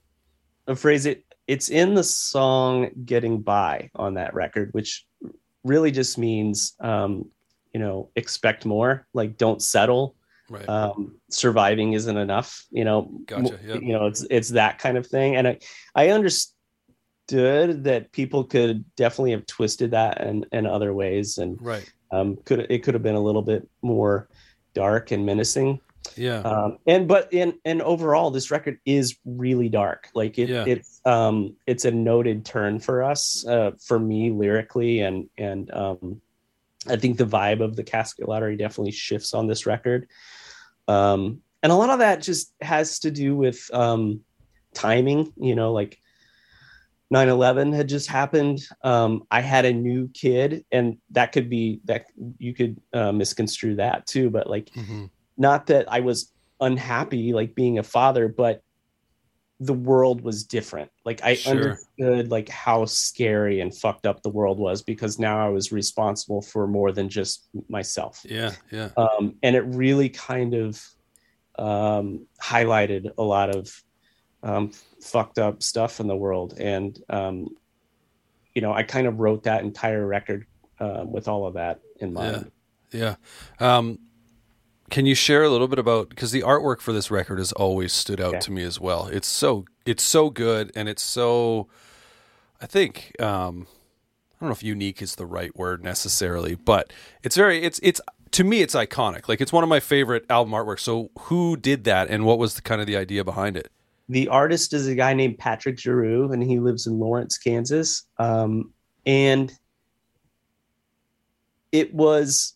[0.68, 1.06] a phrase.
[1.06, 5.06] It it's in the song "Getting By" on that record, which
[5.64, 7.30] really just means um,
[7.74, 9.08] you know expect more.
[9.14, 10.16] Like don't settle.
[10.50, 10.68] Right.
[10.68, 12.66] Um, surviving isn't enough.
[12.72, 13.12] You know.
[13.26, 13.76] Gotcha, yeah.
[13.76, 15.60] You know it's it's that kind of thing, and I
[15.94, 16.54] I understood
[17.84, 21.88] that people could definitely have twisted that in in other ways and right.
[22.12, 24.28] um, could it could have been a little bit more
[24.74, 25.80] dark and menacing
[26.16, 26.40] Yeah.
[26.40, 30.64] um, and but in and overall this record is really dark like it, Yeah.
[30.66, 36.22] it's um it's a noted turn for us uh, for me lyrically and and um
[36.88, 40.08] i think the vibe of the casket lottery definitely shifts on this record
[40.88, 44.22] um and a lot of that just has to do with um
[44.74, 46.00] timing you know like
[47.14, 52.06] 9-11 had just happened um, i had a new kid and that could be that
[52.38, 55.10] you could uh, misconstrue that too but like Mhm.
[55.38, 58.62] not that i was unhappy like being a father but
[59.62, 61.52] the world was different like i Sure.
[61.52, 66.42] understood like how scary and fucked up the world was because now i was responsible
[66.42, 68.54] for more than just myself Yeah.
[68.72, 68.90] Yeah.
[68.96, 70.82] um, and it really kind of
[71.58, 73.70] um, highlighted a lot of
[74.44, 77.50] um, fucked up stuff in the world and um,
[78.54, 80.46] you know i kind of wrote that entire record
[80.80, 82.50] uh, with all of that in mind
[82.92, 83.16] Yeah.
[83.60, 84.00] Um,
[84.90, 87.94] can you share a little bit about because the artwork for this record has always
[87.94, 88.40] stood out Yeah.
[88.40, 89.08] to me as well.
[89.08, 91.68] It's so it's so good and it's so
[92.62, 93.68] I think um,
[94.34, 96.92] I don't know if unique is the right word necessarily, but
[97.24, 99.28] it's very it's it's to me it's iconic.
[99.28, 100.82] Like it's one of my favorite album artworks.
[100.82, 103.72] So who did that and what was the kind of the idea behind it?
[104.12, 108.08] the artist is a guy named Patrick Giroux, and he lives in Lawrence, Kansas.
[108.18, 108.74] Um,
[109.06, 109.54] and
[111.72, 112.56] it was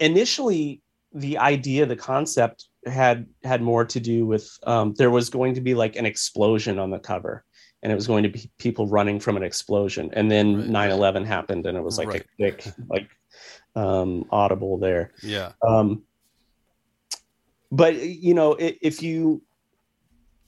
[0.00, 0.80] initially
[1.16, 5.60] the idea, the concept had had more to do with um, there was going to
[5.62, 7.42] be like an explosion on the cover,
[7.82, 10.90] and it was going to be people running from an explosion, and then Right.
[10.90, 12.20] 9/11 happened, and it was like Right.
[12.20, 13.08] a quick like
[13.74, 15.12] um, audible there.
[15.22, 15.52] Yeah.
[15.66, 16.02] Um,
[17.72, 19.42] but you know, if you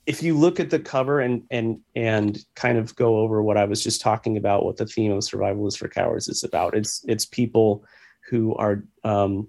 [0.06, 3.64] if you look at the cover and and and kind of go over what I
[3.64, 7.02] was just talking about, what the theme of Survival is for Cowards is about, it's
[7.08, 7.84] it's people
[8.28, 9.48] who are um,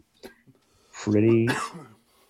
[1.04, 1.50] pretty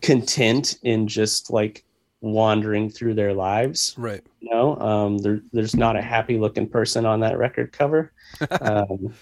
[0.02, 1.84] content in just like
[2.22, 3.96] wandering through their lives.
[3.98, 4.22] Right.
[4.42, 8.12] You know, um, there, there's not a happy looking person on that record cover.
[8.62, 9.14] um,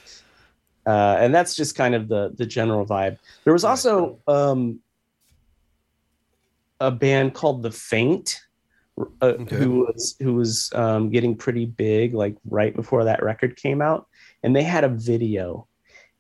[0.86, 3.18] uh, and that's just kind of the the general vibe.
[3.44, 4.80] There was also um,
[6.80, 8.40] a band called The Faint,
[9.22, 9.56] uh, Okay.
[9.56, 14.08] who was who was um, getting pretty big like right before that record came out,
[14.44, 15.68] and they had a video.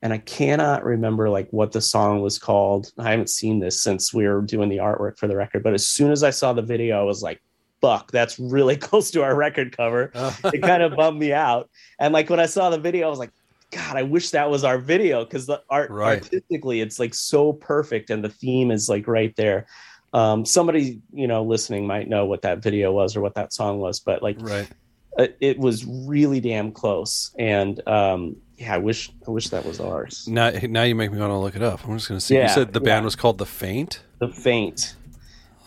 [0.02, 2.92] And I cannot remember like what the song was called.
[3.00, 5.64] I haven't seen this since we were doing the artwork for the record.
[5.64, 7.42] But as soon as I saw the video, I was like,
[7.82, 10.12] "Fuck, that's really close to our record cover."
[10.44, 11.70] it kind of bummed me out.
[12.00, 13.32] And like when I saw the video, I was like,
[13.72, 16.22] God, I wish that was our video because the art Right.
[16.22, 19.66] artistically, it's like so perfect, and the theme is like right there.
[20.14, 23.80] Um, somebody you know listening might know what that video was or what that song
[23.80, 24.70] was, but like right.
[25.18, 27.34] it, it was really damn close.
[27.38, 30.28] And um, yeah, I wish I wish that was ours.
[30.28, 31.88] Now now you make me want to look it up.
[31.88, 32.38] I'm just going to see.
[32.38, 33.06] you said the band yeah.
[33.06, 34.02] was called The Faint.
[34.20, 34.96] The faint.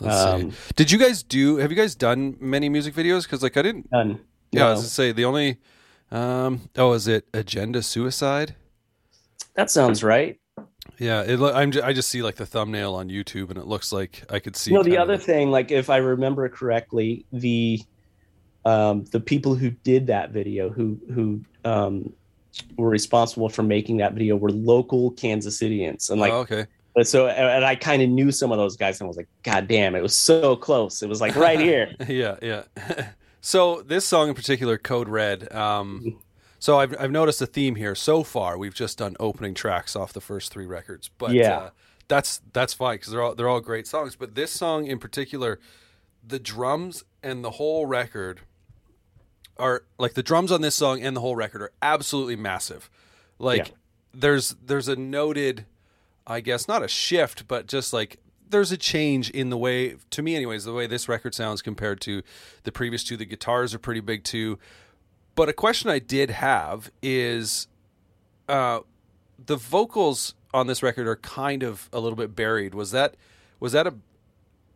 [0.01, 0.47] Let's see.
[0.47, 1.57] Um, Did you guys do?
[1.59, 3.25] Have you guys done many music videos?
[3.25, 3.91] Because like I didn't.
[3.91, 4.21] Done.
[4.51, 5.59] Yeah, I was gonna say the only.
[6.11, 6.69] Um.
[6.77, 8.57] Oh, is it Agenda Suicide?
[9.55, 10.41] that sounds right.
[10.99, 11.23] Yeah.
[11.23, 11.41] It.
[11.41, 11.71] I'm.
[11.71, 14.57] Just, I just see like the thumbnail on YouTube, and it looks like I could
[14.57, 14.73] see.
[14.73, 17.81] no the other of- thing like if i remember correctly the
[18.65, 22.13] um the people who did that video who who um
[22.77, 26.67] were responsible for making that video were local kansas cityans and like oh, okay.
[27.03, 29.69] so and i kind of knew some of those guys and i was like god
[29.69, 32.37] damn it was so close it was like right here yeah.
[32.43, 32.63] Yeah.
[33.41, 35.53] so this song in particular, Code Red.
[35.53, 36.19] Um.
[36.59, 38.59] So I've I've noticed a theme here so far.
[38.59, 41.57] We've just done opening tracks off the first three records, but Yeah.
[41.57, 41.71] uh,
[42.09, 44.17] that's that's fine because they're all they're all great songs.
[44.17, 45.59] But this song in particular,
[46.27, 48.41] the drums and the whole record
[49.61, 52.91] are like the drums on this song and the whole record are absolutely massive.
[53.39, 53.75] Like Yeah.
[54.13, 55.67] there's there's a noted,
[56.27, 60.23] I guess not a shift, but just like there's a change in the way to
[60.23, 62.23] me anyways the way this record sounds compared to
[62.65, 63.17] the previous two.
[63.17, 64.59] The guitars are pretty big too.
[65.37, 67.69] But a question I did have is
[68.49, 68.81] uh,
[69.47, 72.75] the vocals on this record are kind of a little bit buried.
[72.75, 73.15] Was that
[73.61, 73.95] was that a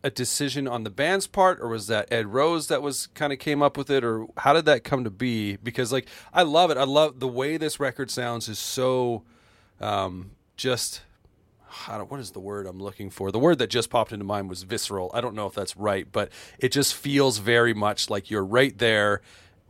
[0.05, 3.39] a decision on the band's part, or was that Ed Rose that was kind of
[3.39, 5.57] came up with it, or how did that come to be?
[5.57, 6.77] Because like I love it.
[6.77, 9.23] I love the way this record sounds is so
[9.81, 11.01] um, just.
[11.89, 13.31] I don't, what is the word I'm looking for?
[13.31, 15.11] The word that just popped into mind was visceral.
[15.13, 18.77] I don't know if that's right, but it just feels very much like you're right
[18.77, 19.19] there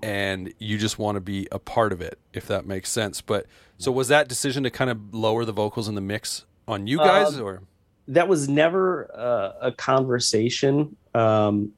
[0.04, 3.22] and you just want to be a part of it, if that makes sense.
[3.22, 3.48] But
[3.80, 7.00] so was that decision to kind of lower the vocals in the mix on you
[7.00, 7.64] guys, Um, or
[8.08, 11.72] that was never uh, a conversation um,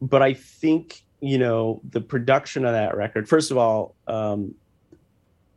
[0.00, 4.54] but i think you know the production of that record first of all um,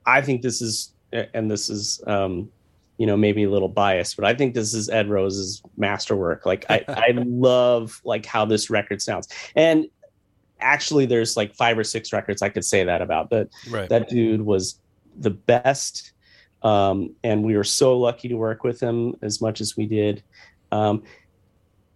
[0.06, 2.50] i think this is and this is um,
[2.98, 6.66] you know maybe a little biased but i think this is ed rose's masterwork like
[6.70, 9.88] i, I love like how this record sounds and
[10.62, 13.90] actually there's like five or six records i could say that about but right?
[13.90, 14.80] that dude was
[15.18, 16.14] the best
[16.66, 20.22] um, and we were so lucky to work with him as much as we did
[20.72, 21.02] um,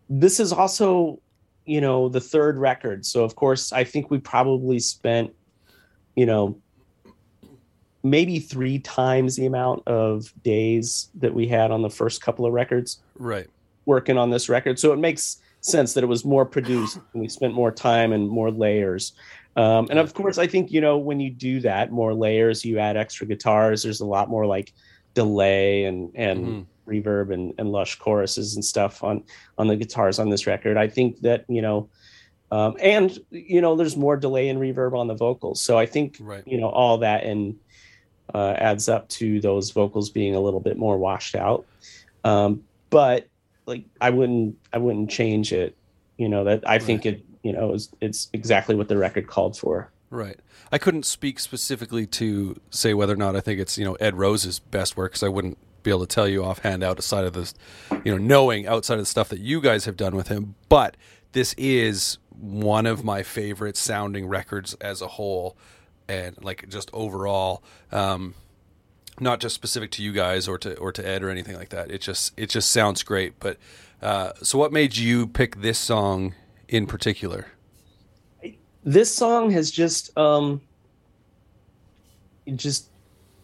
[0.10, 1.20] this is also
[1.66, 5.34] you know the third record so of course i think we probably spent
[6.16, 6.58] you know
[8.04, 12.54] maybe three times the amount of days that we had on the first couple of
[12.54, 13.48] records right.
[13.86, 14.80] working on this record.
[14.80, 18.30] So it makes sense that it was more produced and we spent more time and
[18.30, 19.14] more layers.
[19.60, 22.80] Um, and of course, I think, you know, when you do that, more layers, you
[22.80, 24.72] add extra guitars, there's a lot more like
[25.16, 26.66] delay and, and Mhm.
[26.88, 29.24] reverb and, and lush choruses and stuff on,
[29.58, 30.78] on the guitars on this record.
[30.78, 31.90] I think that, you know,
[32.52, 35.62] um, and, you know, there's more delay and reverb on the vocals.
[35.62, 36.44] So I think, Right.
[36.48, 37.56] you know, all that and
[38.34, 41.66] uh, adds up to those vocals being a little bit more washed out.
[42.24, 43.28] Um, but
[43.66, 45.76] like I wouldn't I wouldn't change it.
[46.18, 49.58] You know that I think it you know is it's exactly what the record called
[49.58, 49.92] for.
[50.10, 50.40] Right.
[50.72, 54.16] I couldn't speak specifically to say whether or not I think it's you know Ed
[54.16, 57.54] Rose's best work because I wouldn't be able to tell you offhand outside of this,
[58.04, 60.56] you know, knowing outside of the stuff that you guys have done with him.
[60.68, 60.98] But
[61.32, 65.58] this is one of my favorite sounding records as a whole,
[66.08, 67.64] and like just overall.
[67.92, 68.36] Um,
[69.22, 71.92] not just specific to you guys or to or to Ed or anything like that.
[71.92, 73.40] It just it just sounds great.
[73.40, 73.58] But
[74.02, 76.36] uh, so, what made you pick this song
[76.70, 77.48] in particular?
[78.84, 80.62] This song has just um
[82.56, 82.90] just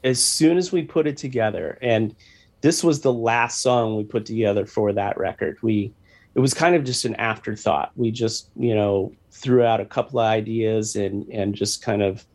[0.04, 2.16] as soon as we put it together and
[2.62, 5.58] this was the last song we put together for that record.
[5.62, 5.94] We
[6.34, 7.92] it was kind of just an afterthought.
[7.96, 12.26] We just, you know, threw out a couple of ideas and and just kind of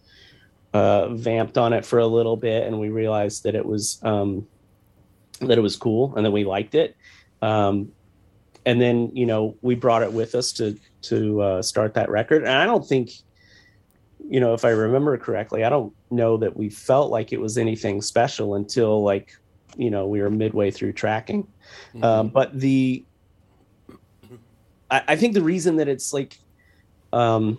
[0.73, 4.47] uh, vamped on it for a little bit, and we realized that it was um,
[5.41, 6.97] that it was cool and that we liked it.
[7.43, 7.91] Um,
[8.71, 12.43] and then you know we brought it with us to to uh, start that record,
[12.43, 13.11] and I don't think,
[14.29, 17.59] you know, if I remember correctly, I don't know that we felt like it was
[17.59, 19.37] anything special until like
[19.77, 21.49] you know we were midway through tracking.
[22.01, 23.05] Um, but the
[24.89, 26.39] I, I think the reason that it's like
[27.13, 27.59] um,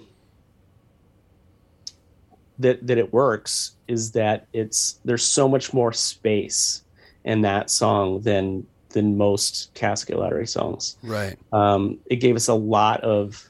[2.59, 6.85] that that it works is that it's there's so much more space
[7.25, 10.97] in that song than than most casket lottery songs.
[11.03, 11.37] Right.
[11.51, 13.49] Um, it gave us a lot of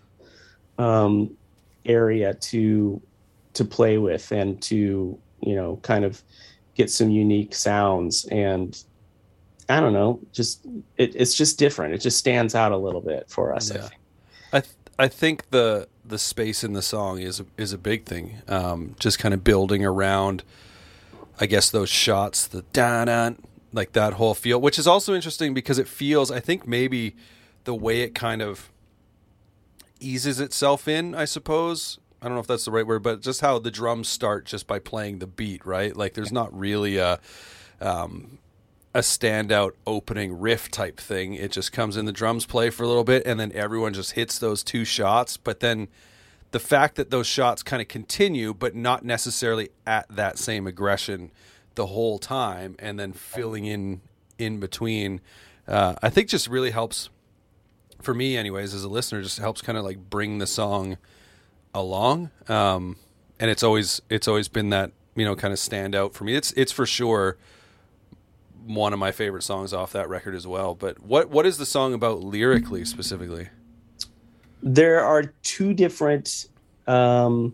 [0.78, 1.36] um,
[1.86, 3.02] area to
[3.54, 6.22] to play with and to you know kind of
[6.76, 8.84] get some unique sounds and
[9.72, 10.66] I don't know, just
[10.98, 11.94] it, it's just different.
[11.94, 13.72] It just stands out a little bit for us.
[13.72, 13.92] I think.
[14.52, 18.42] I th- I think the the space in the song is is a big thing.
[18.48, 20.44] Um, just kind of building around,
[21.40, 23.32] I guess those shots, the da da,
[23.74, 26.32] like that whole feel, which is also interesting because it feels.
[26.32, 27.16] I think maybe
[27.64, 28.72] the way it kind of
[30.00, 31.16] eases itself in.
[31.16, 34.08] I suppose I don't know if that's the right word, but just how the drums
[34.08, 35.96] start just by playing the beat, right?
[35.96, 37.20] Like there's not really a
[37.80, 38.38] um,
[38.94, 41.34] a standout opening riff type thing.
[41.34, 44.12] It just comes in, the drums play for a little bit, and then everyone just
[44.12, 45.36] hits those two shots.
[45.38, 45.88] But then
[46.52, 51.32] the fact that those shots kind of continue, but not necessarily at that same aggression
[51.76, 54.02] the whole time, and then filling in
[54.38, 55.22] in between,
[55.68, 57.10] uh, I think just really helps
[58.02, 60.98] for me, anyways, as a listener, just helps kind of like bring the song
[61.74, 62.32] along.
[62.48, 62.98] Um,
[63.40, 66.36] and it's always it's always been that you know kind of stand out for me.
[66.36, 67.38] It's it's for sure
[68.66, 70.76] one of my favorite songs off that record as well.
[70.76, 73.50] But what what is the song about lyrically specifically?
[74.64, 76.48] there are two different
[76.88, 77.54] um,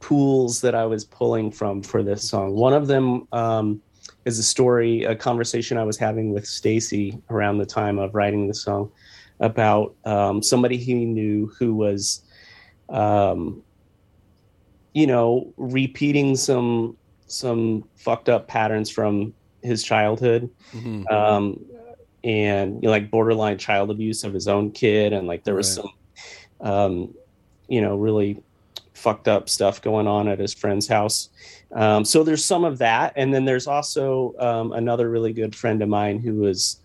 [0.00, 2.54] pools that I was pulling from for this song.
[2.54, 3.82] One of them um,
[4.24, 8.46] is a story, a conversation I was having with Stacy around the time of writing
[8.48, 8.90] the song
[9.40, 12.22] about um, somebody he knew who was,
[12.88, 13.62] um,
[14.94, 16.96] you know, repeating some
[17.26, 21.12] some fucked up patterns from his childhood Mhm.
[21.12, 21.58] um,
[22.24, 25.76] and you know, like borderline child abuse of his own kid, and like there was
[25.78, 25.90] Right.
[26.60, 27.14] some, um,
[27.68, 28.42] you know, really
[28.98, 31.28] fucked up stuff going on at his friend's house.
[31.72, 35.82] Um, so there's some of that, and then there's also um, another really good friend
[35.82, 36.80] of mine who was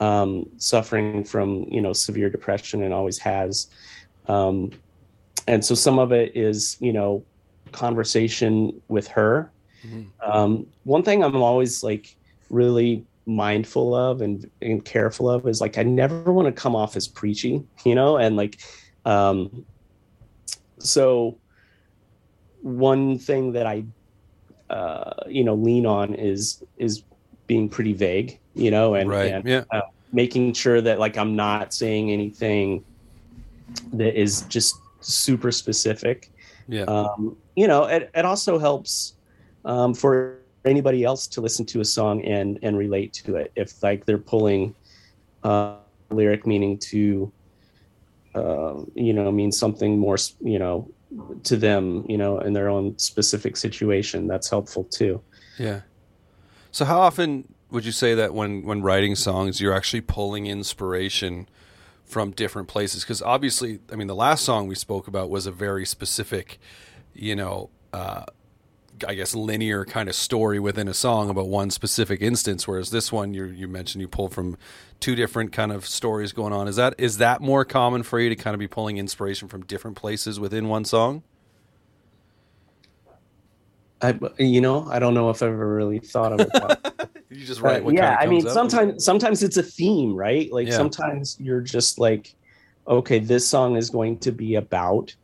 [0.00, 3.68] um, suffering from you know severe depression and always has,
[4.28, 4.70] um,
[5.48, 7.24] and so some of it is you know
[7.72, 9.50] conversation with her.
[9.84, 10.06] Mhm.
[10.20, 12.16] Um, one thing I'm always like
[12.50, 16.96] really mindful of and, and careful of is like I never want to come off
[16.96, 18.58] as preachy, you know, and like
[19.04, 19.64] um
[20.78, 21.38] so
[22.66, 23.84] one thing that I
[24.70, 27.02] uh you know lean on is is
[27.46, 29.32] being pretty vague, you know, and, right.
[29.32, 29.62] and yeah.
[30.12, 32.84] making sure that like I'm not saying anything
[33.92, 36.32] that is just super specific
[36.68, 36.82] Yeah.
[36.82, 39.14] um, you know it, it also helps
[39.64, 43.80] um, for anybody else to listen to a song and and relate to it if
[43.82, 44.74] like they're pulling
[45.44, 45.76] uh,
[46.10, 47.30] lyric meaning to
[48.34, 50.88] uh, you know mean something more you know
[51.42, 55.20] to them you know in their own specific situation that's helpful too
[55.58, 55.80] Yeah.
[56.70, 61.48] So how often would you say that when when writing songs you're actually pulling inspiration
[62.04, 65.50] from different places because obviously I mean the last song we spoke about was a
[65.50, 66.58] very specific
[67.14, 68.24] you know uh
[69.06, 73.12] I guess linear kind of story within a song about one specific instance whereas this
[73.12, 74.56] one you you mentioned you pull from
[75.00, 78.28] two different kind of stories going on is that is that more common for you
[78.28, 81.22] to kind of be pulling inspiration from different places within one song
[84.02, 86.52] I, you know, I don't know if I've ever really thought of it.
[87.30, 88.52] you just write what yeah, kind of I mean, up?
[88.52, 90.52] sometimes sometimes it's a theme, right?
[90.52, 90.76] Like Yeah.
[90.76, 92.28] sometimes you're just like,
[92.86, 95.14] okay, this song is going to be about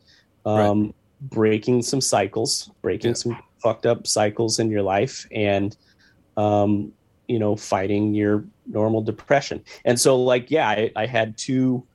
[0.47, 3.15] um, breaking some cycles, breaking Yeah.
[3.15, 5.77] some fucked up cycles in your life, and
[6.37, 6.93] um,
[7.29, 9.63] you know, fighting your normal depression.
[9.85, 11.87] And so, like, yeah, I, I had two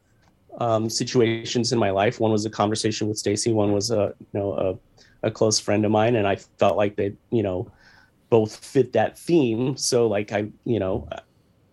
[0.59, 2.19] um, situations in my life.
[2.19, 3.51] One was a conversation with Stacy.
[3.51, 4.79] One was a you know
[5.23, 7.71] a, a close friend of mine, and I felt like they you know
[8.29, 9.77] both fit that theme.
[9.77, 11.07] So like I you know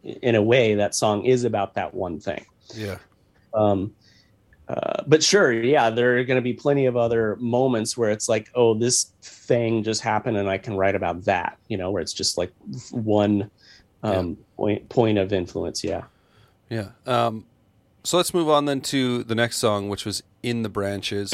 [0.03, 2.45] in a way that song is about that one thing.
[2.75, 2.99] yeah
[3.55, 3.95] Um,
[4.69, 8.29] uh, but sure, yeah, there are going to be plenty of other moments where it's
[8.29, 9.13] like, oh, this
[9.47, 11.59] thing just happened, and I can write about that.
[11.69, 12.53] You know, where it's just like
[12.91, 13.51] one
[14.03, 15.85] um, point point of influence.
[15.85, 16.05] Yeah.
[16.69, 16.89] Yeah.
[17.07, 17.47] Um,
[18.03, 21.33] so let's move on then to the next song, which was In the Branches.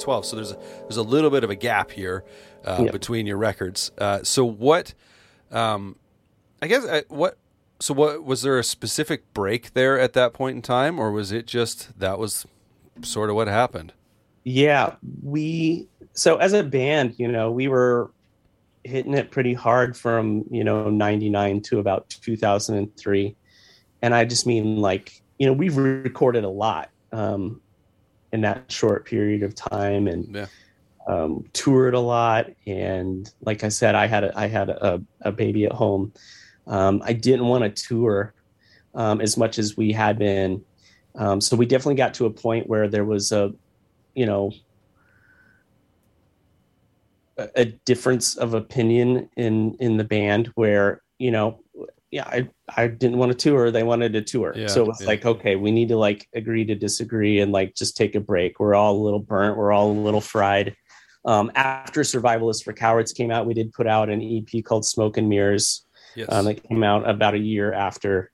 [0.00, 0.26] 2012.
[0.26, 2.24] So there's a, there's a little bit of a gap here
[2.64, 3.90] uh, between your records.
[3.98, 4.94] Uh, so what,
[5.50, 5.96] um,
[6.62, 7.36] I guess uh, what.
[7.82, 11.32] So what was there a specific break there at that point in time, or was
[11.32, 12.44] it just that was
[13.00, 13.94] sort of what happened?
[14.44, 18.10] Yeah, we so as a band, you know, we were
[18.84, 23.36] hitting it pretty hard from, you know, 99 to about 2003.
[24.02, 27.59] And I just mean like, you know, we've recorded a lot um
[28.32, 30.46] in that short period of time and Yeah.
[31.08, 35.32] um toured a lot and like I said I had a, I had a, a
[35.32, 36.12] baby at home.
[36.66, 38.34] Um I didn't want to tour
[38.94, 40.64] um as much as we had been.
[41.16, 43.52] Um so we definitely got to a point where there was a
[44.14, 44.52] you know
[47.38, 51.60] a, a difference of opinion in in the band where you know
[52.10, 55.06] yeah i i didn't want to tour they wanted to tour Yeah, so it's yeah.
[55.06, 58.58] like okay we need to like agree to disagree and like just take a break
[58.60, 60.74] we're all a little burnt we're all a little fried
[61.24, 64.84] um after survival is for cowards came out we did put out an ep called
[64.84, 65.84] smoke and mirrors
[66.16, 66.26] Yes.
[66.32, 68.32] um, that came out about a year after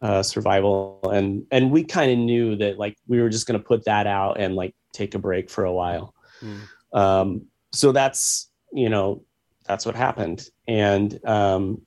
[0.00, 3.66] uh, survival and and we kind of knew that like we were just going to
[3.66, 6.60] put that out and like take a break for a while Mm.
[6.96, 9.24] um, so that's you know
[9.66, 11.82] that's what happened and um,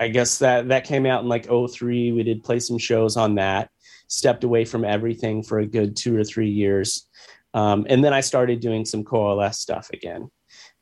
[0.00, 3.34] i guess that that came out in like 03 we did play some shows on
[3.34, 3.70] that
[4.08, 7.08] stepped away from everything for a good two or three years
[7.54, 10.30] um, and then i started doing some coalesce stuff again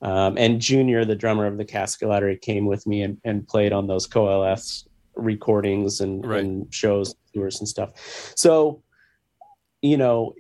[0.03, 3.73] um, and Junior, the drummer of the Casket Lottery, came with me and, and played
[3.73, 6.45] on those coalesce recordings and, Right.
[6.45, 7.93] and shows, tours and stuff.
[8.37, 8.83] So,
[9.81, 10.35] you know,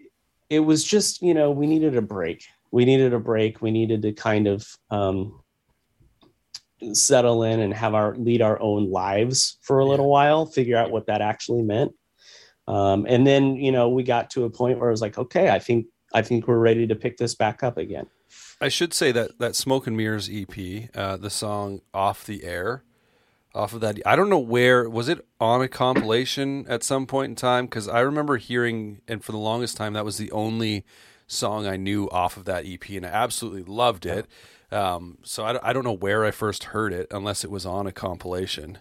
[0.50, 2.44] it was just, you know, we needed a break.
[2.70, 3.62] We needed a break.
[3.62, 5.40] We needed to kind of um,
[6.92, 9.90] settle in and have our lead our own lives for a Yeah.
[9.90, 11.92] little while, figure out what that actually meant.
[12.68, 15.50] Um, and then, you know, we got to a point where I was like, okay,
[15.50, 18.06] I think I think we're ready to pick this back up again.
[18.60, 22.84] I should say that that Smoke and Mirrors EP, uh, the song "Off the Air,"
[23.54, 24.00] off of that.
[24.06, 27.88] I don't know where was it on a compilation at some point in time because
[27.88, 30.84] I remember hearing, and for the longest time, that was the only
[31.26, 34.26] song I knew off of that EP, and I absolutely loved it.
[34.72, 37.64] Um, so I, don't- I don't know where I first heard it unless it was
[37.66, 38.78] on a compilation.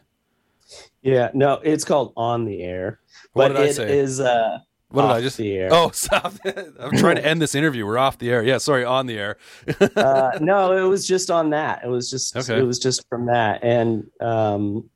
[1.04, 3.00] Yeah, no, it's called On the Air.
[3.34, 4.00] What but did I it say?
[4.00, 4.58] is, uh
[4.90, 5.38] What did I just?
[5.38, 5.70] the air.
[5.72, 6.34] Oh, stop!
[6.80, 7.86] I'm trying to end this interview.
[7.86, 8.42] We're off the air.
[8.44, 9.38] Yeah, sorry, on the air.
[9.96, 11.84] uh, no, it was just on that.
[11.84, 12.58] It was just Okay.
[12.60, 14.90] it was just from that, and um,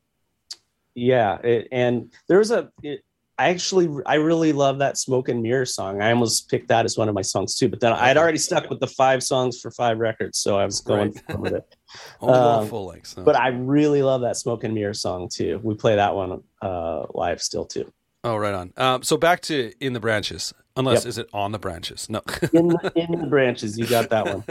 [0.94, 2.70] yeah, it, and there was a.
[2.82, 3.04] It,
[3.40, 6.02] I actually I really love that Smoke and Mirror song.
[6.02, 8.68] I almost picked that as one of my songs too, but then I'd already stuck
[8.68, 11.38] with the five songs for five records, so I was going Right.
[11.40, 11.76] with it.
[12.22, 13.16] Um, full length.
[13.16, 15.58] But I really love that Smoke and Mirror song too.
[15.64, 17.90] We play that one uh, live still too.
[18.22, 18.72] Oh, right on.
[18.76, 20.52] Um, so back to in the branches.
[20.76, 21.08] Unless Yep.
[21.08, 22.08] is it on the branches?
[22.08, 22.20] No.
[22.52, 24.44] In the, in the branches, you got that one.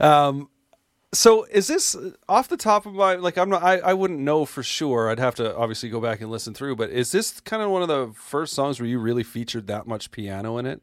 [0.00, 0.48] um,
[1.14, 1.94] so is this
[2.28, 3.36] off the top of my like?
[3.36, 3.62] I'm not.
[3.62, 5.10] I, I wouldn't know for sure.
[5.10, 6.76] I'd have to obviously go back and listen through.
[6.76, 9.86] But is this kind of one of the first songs where you really featured that
[9.86, 10.82] much piano in it?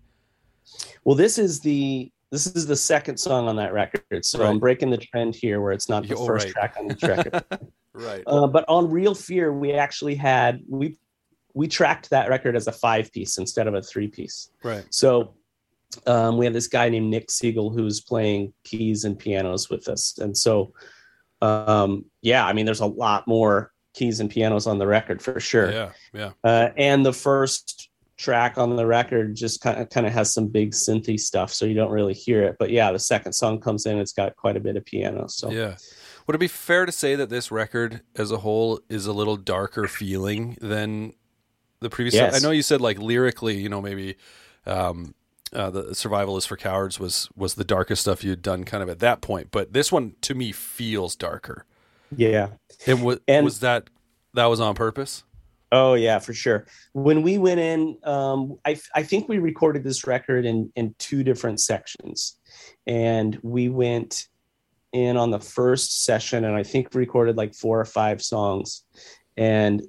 [1.04, 4.50] Well, this is the this is the second song on that record, so Right.
[4.50, 6.54] I'm breaking the trend here, where it's not the first right.
[6.54, 7.44] track on each record.
[7.92, 8.24] Right.
[8.28, 10.96] uh, but on Real Fear, we actually had we
[11.56, 14.52] we tracked that record as a five piece instead of a three piece.
[14.64, 14.86] right.
[14.92, 15.34] So
[16.06, 20.18] um, we have this guy named Nick Siegel who's playing keys and pianos with us,
[20.18, 20.74] and so
[21.42, 25.40] um, yeah, I mean, there's a lot more keys and pianos on the record for
[25.40, 25.72] sure.
[25.72, 25.92] Yeah.
[26.14, 26.32] Yeah.
[26.44, 30.48] Uh, and the first track on the record just kind of kind of has some
[30.48, 32.58] big synthy stuff, so you don't really hear it.
[32.60, 35.28] But yeah, the second song comes in, it's got quite a bit of piano.
[35.28, 35.76] So Yeah.
[36.28, 39.36] Would it be fair to say that this record as a whole is a little
[39.36, 41.14] darker feeling than
[41.80, 42.14] the previous?
[42.14, 42.36] Yes.
[42.36, 44.16] I know you said like lyrically, you know, maybe
[44.68, 45.16] um,
[45.54, 48.89] uh, the Survival is for Cowards was was the darkest stuff you'd done kind of
[48.89, 51.66] at that point, but this one to me feels darker.
[52.16, 52.50] yeah,
[52.88, 53.89] And was And- was that
[54.34, 55.24] that was on purpose?
[55.72, 56.66] oh yeah, for sure.
[56.93, 61.24] When we went in, um, I I think we recorded this record in in two
[61.24, 62.38] different sections,
[62.88, 64.28] and we went
[64.91, 68.84] in on the first session, and I think recorded like four or five songs,
[69.38, 69.84] and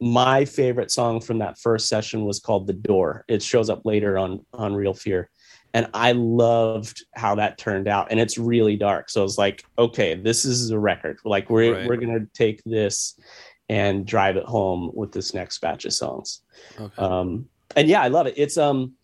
[0.00, 4.18] my favorite song from that first session was called "The Door." It shows up later
[4.18, 5.30] on on Real Fear,
[5.74, 8.08] and I loved how that turned out.
[8.10, 11.18] And it's really dark, so it's like, okay, this is a record.
[11.24, 11.86] Like we're Right.
[11.88, 13.18] we're gonna take this
[13.68, 16.42] and drive it home with this next batch of songs.
[16.78, 17.02] Okay.
[17.02, 18.34] Um, and yeah, I love it.
[18.36, 18.94] It's um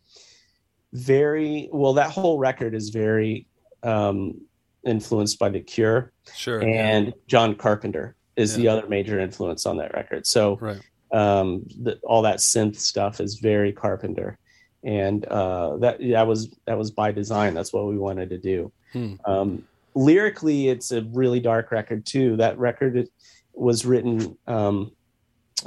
[0.92, 1.92] very well.
[1.94, 3.46] That whole record is very
[3.82, 4.40] um,
[4.84, 6.62] influenced by The Cure sure.
[6.62, 10.26] and John Carpenter is the other major influence on that record.
[10.26, 10.80] So Right.
[11.12, 14.38] um, the, all that synth stuff is very Carpenter,
[14.84, 17.54] and uh, that that was that was by design.
[17.54, 18.72] That's what we wanted to do.
[18.92, 19.14] Hmm.
[19.24, 19.64] Um,
[19.94, 22.36] lyrically, it's a really dark record too.
[22.36, 23.08] That record
[23.54, 24.92] was written um,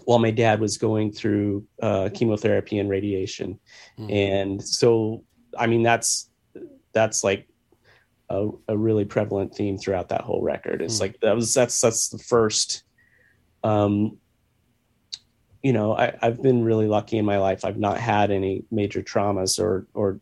[0.06, 3.60] while my dad was going through uh, chemotherapy and radiation,
[3.98, 4.10] Hmm.
[4.12, 5.24] and so
[5.58, 6.30] I mean that's
[6.94, 7.48] that's like
[8.30, 10.82] a, a really prevalent theme throughout that whole record.
[10.82, 11.04] It's Hmm.
[11.04, 12.84] like that was that's that's the first.
[13.64, 14.18] Um,
[15.62, 17.66] you know, I, I've been really lucky in my life.
[17.66, 20.20] I've not had any major traumas or or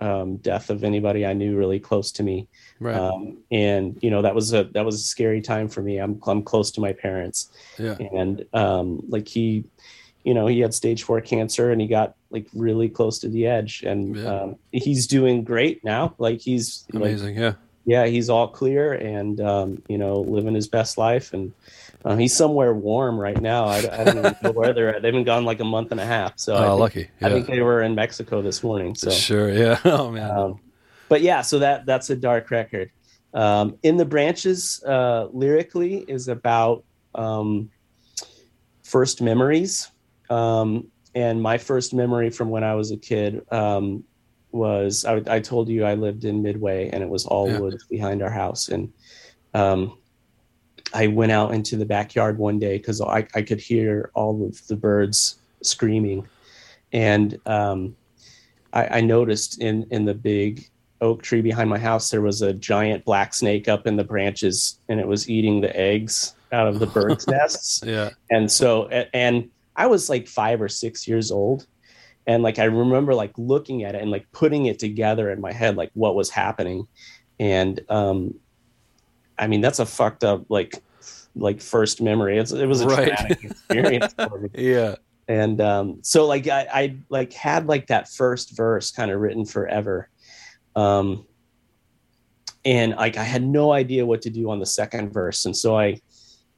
[0.00, 2.48] um, death of anybody I knew really close to me.
[2.80, 2.96] Right.
[2.96, 5.98] Um, and you know that was a that was a scary time for me.
[5.98, 7.96] I'm I'm close to my parents, yeah.
[8.12, 9.64] and um, like he,
[10.24, 13.46] you know, he had stage four cancer, and he got like really close to the
[13.46, 14.42] edge, and Yeah.
[14.42, 16.14] um, he's doing great now.
[16.18, 17.36] Like he's like, Amazing.
[17.36, 17.54] yeah.
[17.86, 21.52] yeah, he's all clear, and um, you know, living his best life, and
[22.04, 23.64] uh, he's somewhere warm right now.
[23.64, 25.02] I, I don't even know where they're at.
[25.02, 26.38] They've been gone like a month and a half.
[26.38, 27.08] So I oh, think, lucky.
[27.20, 27.26] Yeah.
[27.26, 28.94] I think they were in Mexico this morning.
[28.94, 29.50] So Sure.
[29.52, 29.78] Yeah.
[29.84, 30.30] Oh man.
[30.30, 30.60] um,
[31.08, 32.90] but yeah, so that that's a dark record.
[33.34, 37.70] Um, in the branches, uh, lyrically is about um,
[38.82, 39.90] first memories,
[40.30, 44.04] um, and my first memory from when I was a kid um,
[44.52, 47.58] was I, I told you I lived in Midway, and it was all Yeah.
[47.58, 48.92] woods behind our house, and
[49.54, 49.98] um,
[50.94, 54.66] I went out into the backyard one day because I, I could hear all of
[54.68, 56.28] the birds screaming,
[56.92, 57.96] and um,
[58.72, 60.64] I, I noticed in in the big
[61.00, 64.78] oak tree behind my house there was a giant black snake up in the branches,
[64.88, 67.82] and it was eating the eggs out of the birds' nests.
[67.84, 68.10] yeah.
[68.30, 69.50] And so, and
[69.80, 71.66] I was like five or six years old,
[72.26, 75.52] and like I remember like looking at it and like putting it together in my
[75.52, 76.86] head, like what was happening,
[77.38, 78.34] and um,
[79.38, 80.74] I mean that's a fucked up like
[81.34, 82.38] like first memory.
[82.38, 83.06] It's, it was a Right.
[83.06, 84.96] traumatic experience for me Yeah.
[85.28, 89.44] and um, so like I, I like had like that first verse kind of written
[89.44, 90.08] forever
[90.74, 91.24] um,
[92.64, 95.78] and like i had no idea what to do on the second verse and so
[95.78, 95.98] i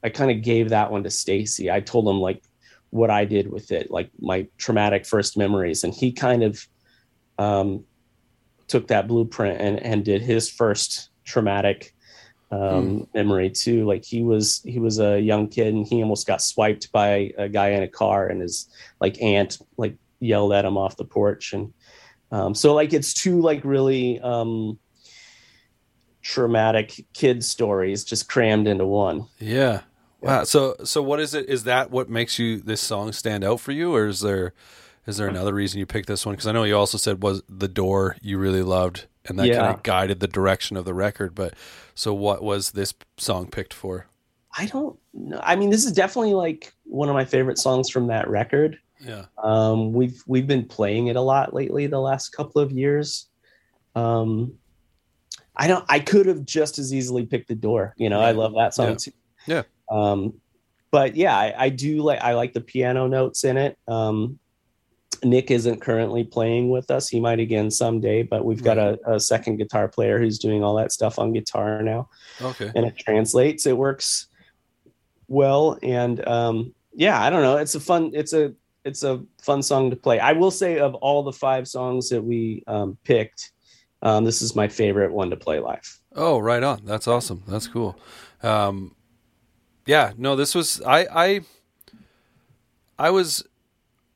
[0.03, 2.41] i kind of gave that one to stacy i told him like
[2.93, 6.67] what i did with it like my traumatic first memories and he kind of
[7.39, 7.83] um,
[8.67, 11.93] took that blueprint and and did his first traumatic
[12.51, 13.85] um, memory too.
[13.85, 17.49] Like he was he was a young kid and he almost got swiped by a
[17.49, 18.69] guy in a car and his
[19.01, 21.73] like aunt like yelled at him off the porch and
[22.31, 24.79] um, so like it's two like really um,
[26.21, 29.27] traumatic kid stories just crammed into one.
[29.39, 29.81] Yeah.
[30.23, 30.43] Wow.
[30.45, 31.47] So so what is it?
[31.49, 34.53] Is that what makes you this song stand out for you, or is there
[35.05, 36.33] is there another reason you picked this one?
[36.33, 39.59] Because I know you also said was the door you really loved, and that Yeah.
[39.59, 41.35] kind of guided the direction of the record.
[41.35, 41.53] But
[41.93, 44.07] so what was this song picked for?
[44.57, 45.39] I don't know.
[45.43, 48.77] I mean, this is definitely like one of my favorite songs from that record.
[49.05, 49.25] Yeah.
[49.43, 53.25] Um, we've we've been playing it a lot lately the last couple of years.
[53.95, 54.53] Um,
[55.55, 55.83] I don't.
[55.89, 57.93] I could have just as easily picked the door.
[57.97, 58.95] You know, I love that song Yeah.
[58.95, 59.11] too.
[59.45, 59.61] Yeah.
[59.89, 60.33] Um,
[60.91, 62.21] but yeah, I, I do like.
[62.21, 63.77] I like the piano notes in it.
[63.87, 64.39] Um,
[65.23, 67.07] Nick isn't currently playing with us.
[67.07, 68.23] He might again someday.
[68.23, 71.81] But we've got a, a second guitar player who's doing all that stuff on guitar
[71.81, 72.09] now
[72.41, 72.71] Okay.
[72.75, 74.27] and it translates it works
[75.29, 78.53] well and um yeah i don't know it's a fun it's a
[78.83, 82.21] it's a fun song to play i will say of all the five songs that
[82.21, 83.51] we um picked
[84.01, 86.81] um this is my favorite one to play live Oh, right on.
[86.85, 87.41] That's awesome.
[87.47, 87.97] That's cool.
[88.43, 88.95] Um,
[89.85, 91.41] yeah, no, this was I I
[92.97, 93.45] I was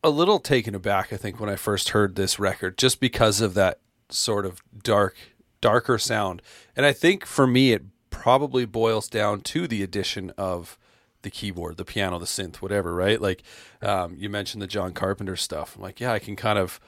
[0.03, 1.11] a little taken aback.
[1.11, 5.15] I think when I first heard this record, just because of that sort of dark,
[5.59, 6.41] darker sound,
[6.75, 10.77] and I think for me it probably boils down to the addition of
[11.23, 12.93] the keyboard, the piano, the synth, whatever.
[12.93, 13.19] Right?
[13.19, 13.43] Like
[13.81, 15.75] um, you mentioned the John Carpenter stuff.
[15.75, 16.79] I'm like, yeah, I can kind of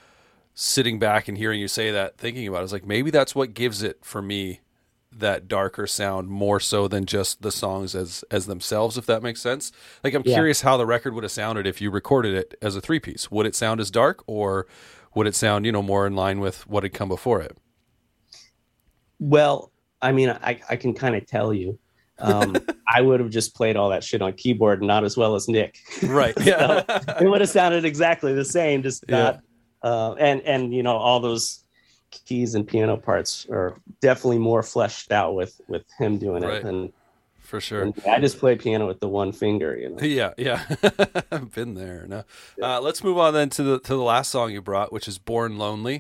[0.54, 3.82] sitting back and hearing you say that, thinking about it, like maybe that's what gives
[3.82, 4.60] it for me
[5.12, 9.42] that darker sound more so than just the songs as as themselves if that makes
[9.42, 9.72] sense.
[10.04, 10.36] Like i'm Yeah.
[10.36, 13.30] curious how the record would have sounded if you recorded it as a three piece
[13.32, 14.68] would it sound as dark or
[15.16, 17.58] would it sound you know more in line with what had come before it?
[19.20, 21.78] Well i mean i i can kind of tell you.
[22.20, 22.56] Um
[22.88, 25.78] i would have just played all that shit on keyboard not as well as nick.
[26.04, 26.34] Right.
[26.40, 26.84] Yeah
[27.20, 29.38] it would have sounded exactly the same just Yeah.
[29.84, 31.64] uh and and you know all those
[32.12, 36.56] keys and piano parts are definitely more fleshed out with with him doing Right.
[36.58, 36.92] it than
[37.40, 37.82] for sure.
[37.82, 40.04] and i just play piano with the one finger you know?
[40.04, 40.64] Yeah yeah.
[41.32, 42.24] I've been there no.
[42.62, 45.18] Uh, let's move on then to the to the last song you brought which is
[45.18, 46.00] born lonely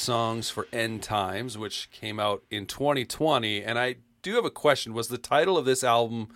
[0.00, 3.62] Songs for End Times, which came out in 2020.
[3.62, 4.94] And I do have a question.
[4.94, 6.28] Was the title of this album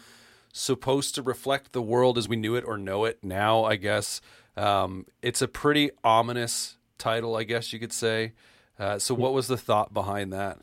[0.52, 4.20] supposed to reflect the world as we knew it or know it now, I guess?
[4.56, 8.32] Um, it's a pretty ominous title, I guess you could say.
[8.78, 10.58] Uh, so, what was the thought behind that?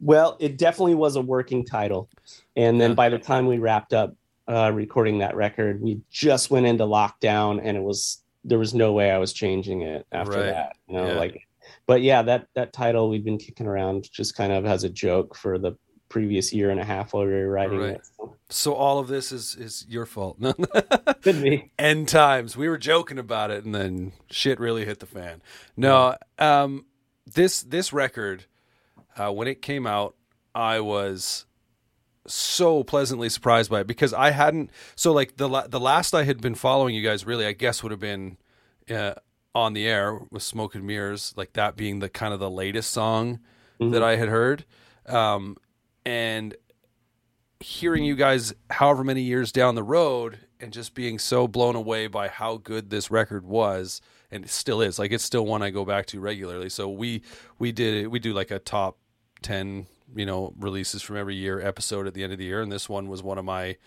[0.00, 2.08] Well, it definitely was a working title.
[2.56, 4.14] And then by the time we wrapped up
[4.48, 8.92] uh, recording that record, we just went into lockdown and it was there was no
[8.92, 10.46] way I was changing it after Right.
[10.46, 10.76] that.
[10.88, 11.18] You know, Yeah.
[11.18, 11.46] like
[11.86, 15.34] but yeah, that that title we've been kicking around just kind of as a joke
[15.36, 15.76] for the
[16.08, 17.94] previous year and a half while we were writing Right.
[17.94, 18.06] it.
[18.18, 20.36] So, So, all of this is, is your fault.
[21.22, 21.70] could be.
[21.78, 22.54] end times.
[22.54, 25.40] We were joking about it, and then shit really hit the fan.
[25.76, 26.84] No, um,
[27.26, 28.44] this this record,
[29.16, 30.14] uh, when it came out,
[30.54, 31.46] I was
[32.26, 34.70] so pleasantly surprised by it because I hadn't.
[34.96, 37.82] So like the la- the last I had been following you guys, really, I guess
[37.82, 38.36] would have been
[38.90, 39.14] uh,
[39.54, 42.90] on the air with Smoke and Mirrors, like that being the kind of the latest
[42.90, 43.40] song
[43.78, 44.64] that I had heard,
[45.06, 45.56] um,
[46.06, 46.54] and
[47.60, 52.06] hearing you guys however many years down the road and just being so blown away
[52.06, 54.00] by how good this record was
[54.30, 56.68] and it still is like it's still one I go back to regularly.
[56.68, 57.22] So we
[57.58, 58.98] we did we do like a top
[59.42, 62.70] 10 you know releases from every year episode at the end of the year and
[62.70, 63.78] this one was one of my it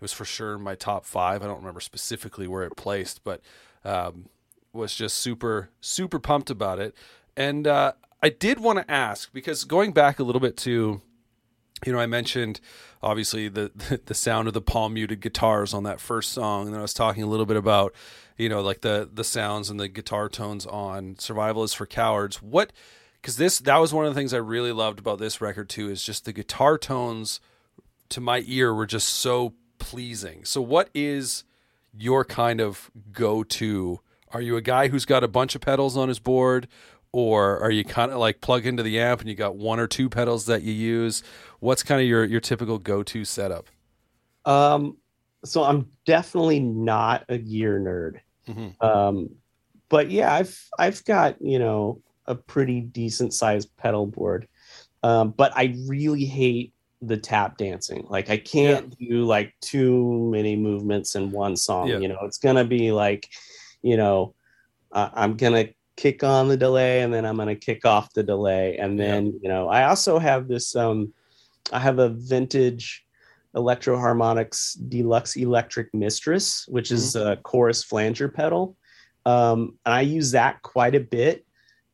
[0.00, 3.40] was for sure my top 5 I don't remember specifically where it placed but
[3.84, 4.26] um
[4.72, 6.94] was just super super pumped about it
[7.36, 7.92] and uh
[8.22, 11.00] I did want to ask because going back a little bit to
[11.86, 12.60] you know, I mentioned
[13.02, 16.80] obviously the the sound of the palm muted guitars on that first song, and then
[16.80, 17.94] I was talking a little bit about,
[18.36, 22.42] you know, like the the sounds and the guitar tones on "Survival Is for Cowards."
[22.42, 22.72] What?
[23.20, 25.90] Because this that was one of the things I really loved about this record too
[25.90, 27.40] is just the guitar tones
[28.10, 30.44] to my ear were just so pleasing.
[30.44, 31.44] So, what is
[31.92, 34.00] your kind of go to?
[34.32, 36.68] Are you a guy who's got a bunch of pedals on his board?
[37.12, 39.88] Or are you kind of like plug into the amp and you got one or
[39.88, 41.24] two pedals that you use?
[41.58, 43.66] What's kind of your, your typical go to setup?
[44.44, 44.96] Um,
[45.44, 48.20] so I'm definitely not a gear nerd.
[48.48, 48.82] Mhm.
[48.82, 49.30] Um,
[49.88, 54.46] but yeah, I've I've got you know a pretty decent sized pedal board.
[55.02, 56.72] Um, but I really hate
[57.02, 58.06] the tap dancing.
[58.08, 61.88] Like I can't do like too many movements in one song.
[61.88, 61.98] Yeah.
[61.98, 63.28] You know, it's gonna be like,
[63.82, 64.34] you know,
[64.92, 68.78] uh, I'm gonna kick on the delay and then I'm gonna kick off the delay
[68.78, 71.12] and then you know I also have this um
[71.72, 73.04] I have a vintage
[73.54, 77.28] Electro-Harmonix Deluxe Electric Mistress, which is Mm-hmm.
[77.28, 78.76] a chorus flanger pedal.
[79.26, 81.44] Um, and I use that quite a bit,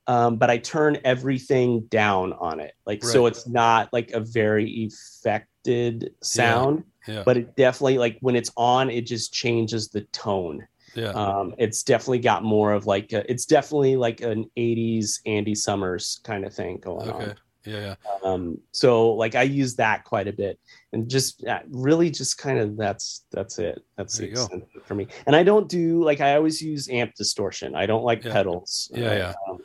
[0.06, 2.74] um, but I turn everything down on it.
[2.84, 7.22] Like, so it's not like a very affected sound, Yeah.
[7.24, 10.66] but it definitely, like, when it's on, it just changes the tone.
[10.96, 11.10] Yeah.
[11.10, 16.20] Um, it's definitely got more of like, a, it's definitely like an 80s Andy Summers
[16.24, 17.22] kind of thing going on.
[17.22, 17.34] okay.
[17.64, 17.80] Yeah.
[17.80, 17.94] Yeah.
[18.22, 20.56] um so like i use that quite a bit
[20.92, 24.68] and just uh, really just kind of that's that's it that's There the extent of
[24.76, 28.04] it for me and i don't do like i always use amp distortion i don't
[28.04, 28.32] like Yeah.
[28.34, 29.32] pedals Yeah, yeah.
[29.50, 29.58] um,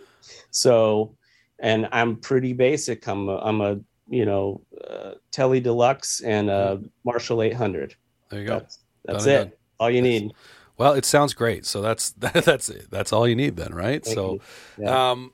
[0.49, 1.15] so
[1.59, 3.79] and i'm pretty basic i'm a, i'm a
[4.09, 7.93] you know uh, telly deluxe and a marshall 800
[8.31, 8.59] There you go.
[8.59, 9.51] that's that's it done.
[9.79, 10.33] all you That's- need
[10.81, 11.63] Well, it sounds great.
[11.67, 12.89] So that's that's it.
[12.89, 14.03] That's all you need then, right?
[14.03, 14.39] Thank so.
[14.79, 15.11] Yeah.
[15.11, 15.31] um,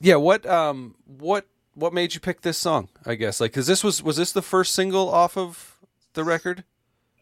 [0.00, 0.16] yeah.
[0.16, 2.88] What um what what made you pick this song?
[3.04, 5.76] I guess like because this was was this the first single off of
[6.14, 6.64] the record?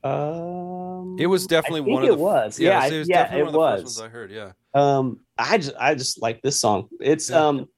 [0.04, 3.42] um It was definitely one of it the was yeah it was yeah definitely it
[3.42, 4.30] one of the was ones I heard.
[4.30, 4.52] Yeah.
[4.72, 6.88] Um, I just I just like this song.
[7.00, 7.48] It's Yeah.
[7.48, 7.68] um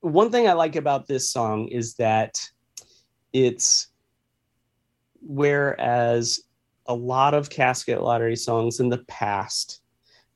[0.00, 2.34] one thing I like about this song is that
[3.32, 3.86] it's
[5.20, 6.40] whereas
[6.88, 9.80] a lot of casket lottery songs in the past,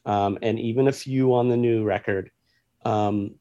[0.07, 2.31] um, and even a few on the new record,
[2.85, 3.35] um,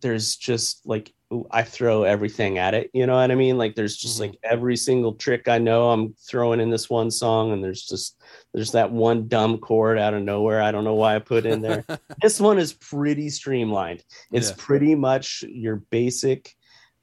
[0.00, 1.12] there's just like
[1.52, 2.90] I throw everything at it.
[2.92, 3.56] You know what I mean?
[3.56, 4.20] Like there's just Mhm.
[4.20, 8.16] like every single trick I know I'm throwing in this one song, and there's just
[8.52, 10.60] there's that one dumb chord out of nowhere.
[10.60, 11.84] I don't know why I put in there.
[12.22, 14.02] this one is pretty streamlined.
[14.32, 14.56] It's Yeah.
[14.58, 16.54] pretty much your basic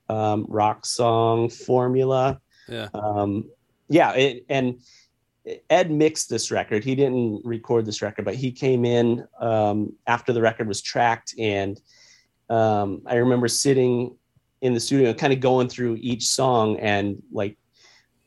[0.09, 2.39] um, rock song formula.
[2.67, 2.87] Yeah.
[2.93, 3.49] Um,
[3.89, 4.79] yeah, it, and
[5.69, 6.83] Ed mixed this record.
[6.83, 11.33] He didn't record this record, but he came in um, after the record was tracked,
[11.39, 11.79] and
[12.49, 14.15] um, I remember sitting
[14.61, 17.57] in the studio, kind of going through each song, and like,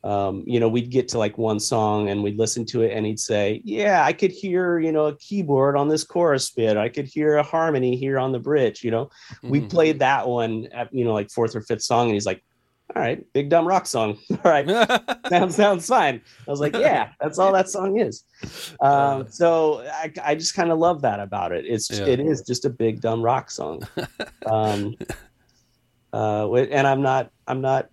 [0.03, 3.05] um, you know, we'd get to like one song, and we'd listen to it, and
[3.05, 6.77] he'd say, "Yeah, I could hear, you know, a keyboard on this chorus bit.
[6.77, 9.09] I could hear a harmony here on the bridge." You know,
[9.43, 9.69] we Mhm.
[9.69, 12.43] played that one at you know like fourth or fifth song, and he's like,
[12.95, 14.17] all right, big dumb rock song.
[14.31, 14.67] All right,
[15.29, 16.21] sounds sounds fine.
[16.47, 18.23] I was like, yeah, that's all that song is.
[18.81, 21.65] Um, so I, I just kind of love that about it.
[21.65, 22.05] It's Yeah.
[22.05, 23.87] it is just a big dumb rock song.
[24.45, 24.95] Um,
[26.13, 27.89] uh, and I'm not I'm not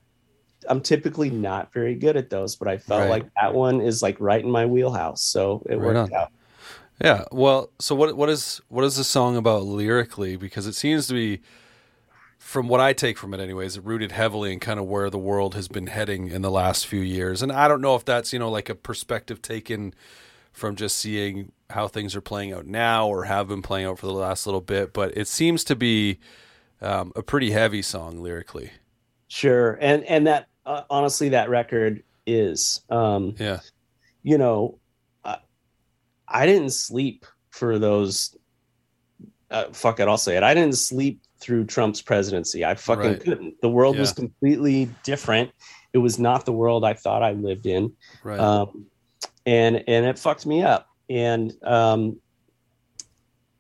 [0.69, 3.11] I'm typically not very good at those, but I felt Right.
[3.11, 6.19] like that one is like right in my wheelhouse, so it Right worked on.
[6.21, 6.33] out.
[7.03, 7.25] Yeah.
[7.31, 10.37] Well, so what what is what is the song about lyrically?
[10.37, 11.41] Because it seems to be,
[12.49, 15.19] from what I take from it, anyways, it rooted heavily in kind of where the
[15.19, 17.43] world has been heading in the last few years.
[17.43, 19.93] And I don't know if that's you know like a perspective taken
[20.51, 24.07] from just seeing how things are playing out now or have been playing out for
[24.07, 26.21] the last little bit, but it seems to be
[26.81, 28.71] um, a pretty heavy song lyrically.
[29.29, 32.81] Sure, and and that uh, honestly, that record is.
[32.89, 33.61] Um, Yeah.
[34.23, 34.79] you know,
[35.23, 35.37] I,
[36.27, 38.35] I didn't sleep for those.
[39.51, 40.43] Uh, fuck it, I'll say it.
[40.43, 42.65] I didn't sleep through Trump's presidency.
[42.65, 43.21] I fucking Right.
[43.21, 43.61] couldn't.
[43.61, 45.51] The world was completely different.
[45.93, 47.93] It was not the world I thought I lived in,
[48.23, 48.39] Right.
[48.41, 48.87] um,
[49.47, 50.87] and and it fucked me up.
[51.09, 52.21] And um,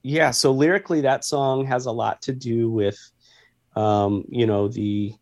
[0.02, 2.98] yeah, so lyrically, that song has a lot to do with,
[3.76, 5.14] um, you know, the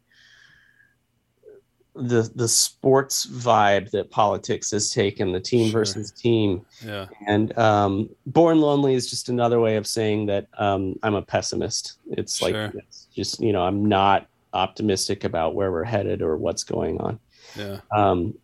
[1.97, 5.81] the the sports vibe that politics has taken, the team Sure.
[5.81, 7.07] versus team, yeah.
[7.27, 11.95] and um, "Born Lonely" is just another way of saying that um, I'm a pessimist.
[12.11, 16.65] It's like it's just you know I'm not optimistic about where we're headed or what's
[16.65, 17.19] going on.
[17.57, 17.81] Yeah.
[17.95, 18.35] Um,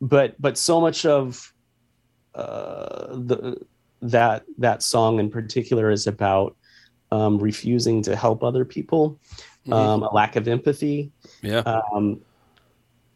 [0.00, 1.52] but but so much of
[2.34, 3.60] uh, the
[4.02, 6.56] that that song in particular is about
[7.10, 9.18] um, refusing to help other people,
[9.66, 9.72] Mhm.
[9.72, 11.10] um, a lack of empathy,
[11.42, 11.58] yeah.
[11.92, 12.20] um,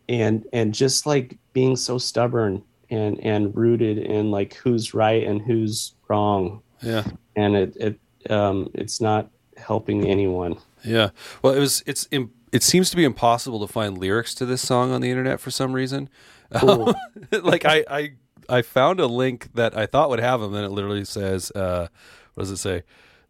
[0.09, 5.43] and and just like being so stubborn and and rooted in like who's right and
[5.43, 7.05] who's wrong, yeah.
[7.36, 10.56] and it it um, it's not helping anyone.
[10.85, 11.10] Yeah.
[11.43, 11.82] Well, it was.
[11.86, 12.06] It's.
[12.10, 15.39] Im- It seems to be impossible to find lyrics to this song on the internet
[15.40, 16.09] for some reason.
[16.56, 16.94] Cool.
[17.43, 18.12] like I, I,
[18.48, 21.89] I found a link that I thought would have them, and it literally says, uh,
[22.35, 22.85] "What does it say?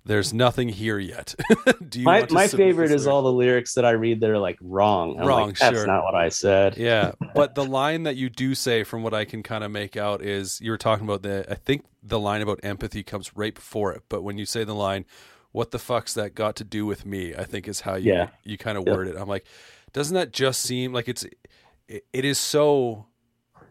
[0.08, 1.34] There's nothing here yet."
[1.88, 4.58] Do you My my favorite is all the lyrics that I read that are like
[4.60, 5.20] wrong.
[5.20, 5.86] I'm Wrong, like, That's sure.
[5.86, 6.76] not what I said.
[6.76, 9.96] Yeah, but the line that you do say, from what I can kind of make
[9.96, 11.46] out, is you were talking about the.
[11.48, 14.74] I think the line about empathy comes right before it, but when you say the
[14.74, 15.04] line,
[15.52, 18.28] "What the fuck's that got to do with me?" I think is how you Yeah.
[18.44, 19.16] you kind of word it.
[19.16, 19.44] I'm like,
[19.92, 21.24] doesn't that just seem like it's
[21.86, 23.06] it, it is so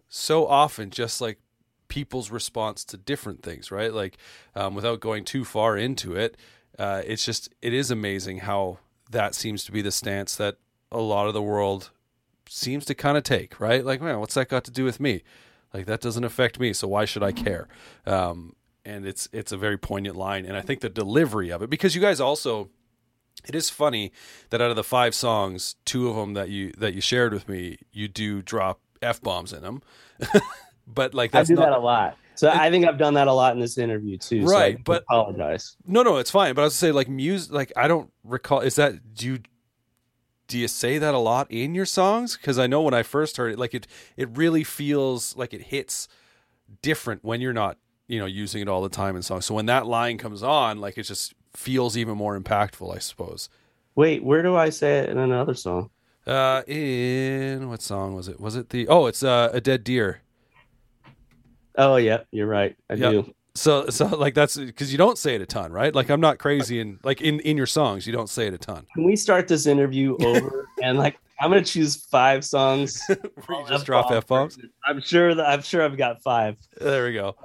[0.07, 1.39] so often just like
[1.87, 3.93] people's response to different things, right?
[3.93, 4.17] Like
[4.55, 6.37] um, without going too far into it,
[6.77, 8.79] uh, it's just it is amazing how
[9.11, 10.57] that seems to be the stance that
[10.91, 11.91] a lot of the world
[12.49, 13.83] seems to kind of take, right?
[13.83, 15.23] Like, man, what's that got to do with me?
[15.73, 17.67] Like that doesn't affect me, so why should I care?
[18.05, 18.55] Um,
[18.85, 21.95] and it's it's a very poignant line, and I think the delivery of it because
[21.95, 22.69] you guys also.
[23.47, 24.11] It is funny
[24.49, 27.47] that out of the five songs, two of them that you that you shared with
[27.47, 29.83] me, you do drop f bombs in them.
[30.87, 32.17] but like I that's do not that a lot.
[32.35, 34.45] So I think I've done that a lot in this interview too.
[34.47, 35.75] so I Right, but- apologize.
[35.87, 36.53] no, no, it's fine.
[36.53, 38.59] But I was say like music, like I don't recall.
[38.61, 39.39] Is that do you
[40.47, 42.37] do you say that a lot in your songs?
[42.37, 45.61] Because I know when I first heard it, like it it really feels like it
[45.63, 46.07] hits
[46.81, 47.77] different when you're not
[48.07, 49.45] you know using it all the time in songs.
[49.45, 53.49] So when that line comes on, like it just feels even more impactful, I suppose.
[53.95, 55.89] Wait, where do I say it in another song?
[56.25, 58.39] Uh, in what song was it?
[58.39, 58.87] Was it the?
[58.87, 60.21] Oh, it's uh, a dead deer.
[61.77, 62.75] Oh yeah, you're right.
[62.89, 63.09] I Yeah.
[63.11, 63.33] do.
[63.55, 65.93] So so like that's because you don't say it a ton, right?
[65.93, 68.57] Like I'm not crazy and like in in your songs you don't say it a
[68.57, 68.85] ton.
[68.93, 73.07] Can we start this interview over and like I'm gonna choose five songs.
[73.45, 74.57] Where you just drop f bombs.
[74.85, 76.57] I'm sure that I'm sure I've got five.
[76.79, 77.35] There we go.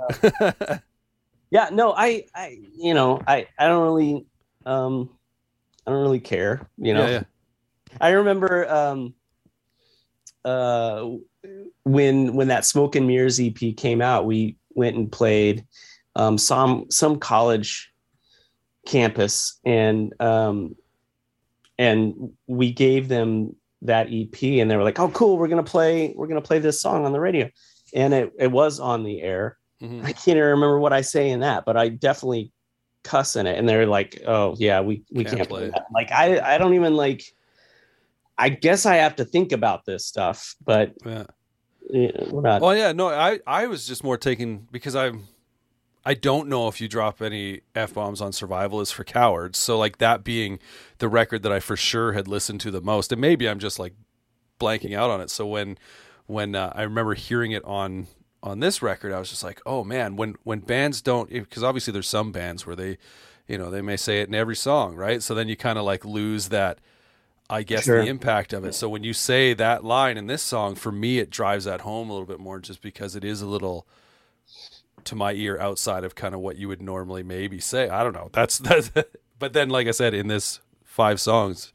[1.52, 4.26] Yeah, no, I, I, you know, I, I don't really,
[4.64, 5.10] um,
[5.86, 6.66] I don't really care.
[6.78, 7.22] You know, Yeah, yeah.
[8.00, 9.12] I remember, um,
[10.44, 11.08] uh,
[11.84, 15.64] when when that Smoke and Mirrors EP came out, we went and played,
[16.16, 17.92] um, some some college
[18.86, 20.76] campus, and um,
[21.78, 26.12] and we gave them that EP, and they were like, "Oh, cool, we're gonna play,
[26.16, 27.50] we're gonna play this song on the radio,"
[27.94, 29.58] and it it was on the air.
[29.82, 30.04] Mhm.
[30.04, 32.52] I can't even remember what I say in that, but I definitely
[33.02, 33.58] cuss in it.
[33.58, 36.58] And they're like, "Oh yeah, we we Can't can't, play play that." Like I I
[36.58, 37.24] don't even like.
[38.38, 41.24] I guess I have to think about this stuff, but Yeah.
[41.90, 42.62] you we're not.
[42.62, 45.28] Well, yeah, no, I I was just more taken because I'm
[46.04, 49.58] I don't know if you drop any f bombs on Survival is for cowards.
[49.58, 50.58] So like that being
[50.98, 53.78] the record that I for sure had listened to the most, and maybe I'm just
[53.78, 53.94] like
[54.58, 55.30] blanking out on it.
[55.30, 55.78] So when
[56.26, 58.08] when uh, I remember hearing it on
[58.42, 61.92] on this record, I was just like, oh man, when when bands don't because obviously
[61.92, 62.98] there's some bands where they
[63.46, 65.22] you know they may say it in every song, right?
[65.22, 66.78] So then you kind of like lose that
[67.52, 68.02] I guess Sure.
[68.02, 68.74] the impact of it.
[68.74, 72.08] So when you say that line in this song, for me it drives that home
[72.10, 73.86] a little bit more, just because it is a little
[75.04, 77.88] to my ear outside of kind of what you would normally maybe say.
[77.88, 78.30] I don't know.
[78.32, 78.90] That's that's.
[79.38, 81.72] But then, like I said, in this five songs,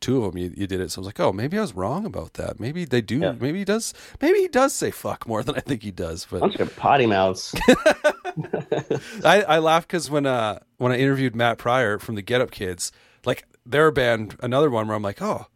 [0.00, 0.92] two of them you, you did it.
[0.92, 2.60] So I was like, oh, maybe I was wrong about that.
[2.60, 3.18] Maybe they do.
[3.18, 3.32] Yeah.
[3.32, 3.92] Maybe he does.
[4.22, 6.26] Maybe he does say fuck more than I think he does.
[6.30, 7.54] But Bunch of potty mouths.
[9.24, 12.50] I, I laugh because when uh when I interviewed Matt Pryor from the Get Up
[12.50, 12.92] Kids,
[13.24, 15.46] like their band, another one where I'm like, oh,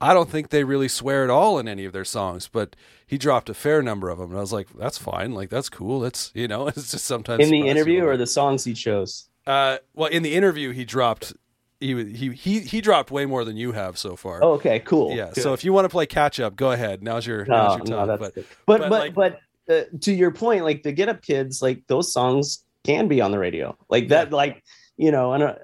[0.00, 2.76] I don't think they really swear at all in any of their songs, but
[3.06, 5.68] he dropped a fair number of them, and I was like, that's fine, like that's
[5.68, 6.04] cool.
[6.04, 9.28] It's you know, it's just sometimes in the interview or the songs he chose.
[9.46, 11.32] uh, well, in the interview he dropped
[11.80, 14.42] he he he he dropped way more than you have so far.
[14.42, 15.14] Oh, okay, cool.
[15.14, 15.30] yeah.
[15.32, 15.42] Good.
[15.42, 17.02] So if you want to play catch up, go ahead.
[17.02, 18.06] Now's your no, now's your time.
[18.08, 18.34] that's but.
[18.66, 22.12] But but but, but, uh, to your point, like the Get Up Kids, like those
[22.12, 24.32] songs can be on the radio, like that.
[24.32, 24.64] Like
[24.96, 25.54] you know, and uh,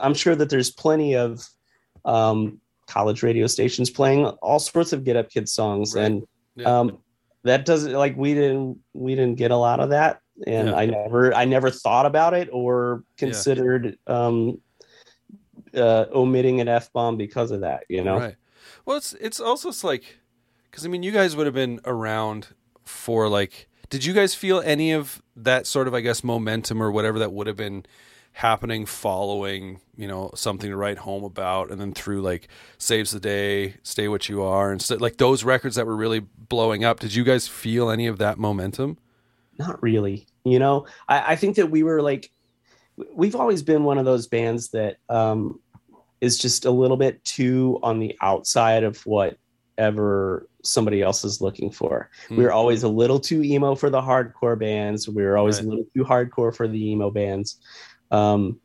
[0.00, 1.46] I'm sure that there's plenty of
[2.04, 6.04] um, college radio stations playing all sorts of Get Up Kids songs, Right.
[6.06, 6.22] and
[6.56, 6.78] Yeah.
[6.80, 6.98] um,
[7.44, 10.74] that doesn't like we didn't we didn't get a lot of that, and Yeah.
[10.76, 14.60] I never I never thought about it or considered um,
[15.74, 17.84] uh, omitting an f bomb because of that.
[17.88, 18.36] You know, Right.
[18.84, 20.18] Well, it's it's also it's like
[20.70, 22.48] because I mean, you guys would have been around
[22.84, 23.68] for like.
[23.90, 27.32] Did you guys feel any of that sort of I guess momentum or whatever that
[27.32, 27.84] would have been
[28.34, 32.48] happening following you know something to write home about and then through like
[32.78, 36.20] saves the day stay what you are and st- like those records that were really
[36.20, 36.98] blowing up.
[36.98, 38.96] Did you guys feel any of that momentum?
[39.58, 40.26] Not really.
[40.44, 42.30] You know I, I think that we were like
[43.14, 45.60] we've always been one of those bands that um
[46.22, 48.96] is just a little bit too on the outside of
[49.76, 52.08] whatever somebody else is looking for.
[52.28, 52.36] Hmm.
[52.36, 55.08] we were always a little too emo for the hardcore bands.
[55.08, 55.66] We were always Right.
[55.66, 57.58] a little too hardcore for the emo bands
[58.12, 58.60] um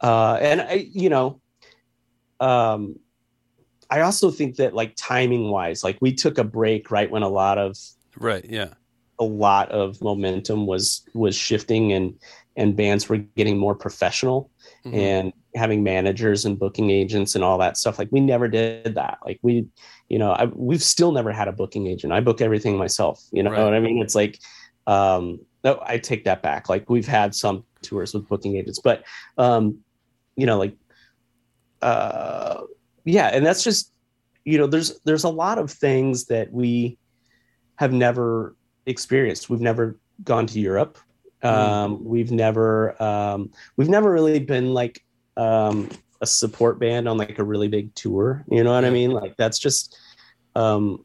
[0.00, 1.40] uh and i you know
[2.40, 2.96] um
[3.90, 7.28] i also think that like timing wise like we took a break right when a
[7.28, 7.76] lot of
[8.16, 8.72] right yeah.
[9.18, 12.14] a lot of momentum was was shifting and
[12.56, 14.50] and bands were getting more professional
[14.84, 14.94] Mhm.
[14.94, 19.18] and having managers and booking agents and all that stuff like we never did that.
[19.24, 19.66] Like we
[20.08, 22.12] you know I, we've still never had a booking agent.
[22.12, 23.64] I book everything myself you know Right.
[23.64, 24.00] what i mean?
[24.00, 24.38] It's like
[24.86, 26.68] um no i take that back.
[26.70, 28.78] Like we've had some tours with booking agents.
[28.78, 29.04] But
[29.38, 29.78] um
[30.36, 30.76] you know like
[31.82, 32.62] uh
[33.04, 33.92] yeah and that's just
[34.44, 36.98] you know there's there's a lot of things that we
[37.76, 39.50] have never experienced.
[39.50, 40.98] We've never gone to europe.
[41.42, 45.02] Um we've never um we've never really been like
[45.36, 45.88] um
[46.20, 48.44] a support band on like a really big tour.
[48.48, 49.10] You know what i mean?
[49.10, 49.98] Like that's just
[50.54, 51.04] um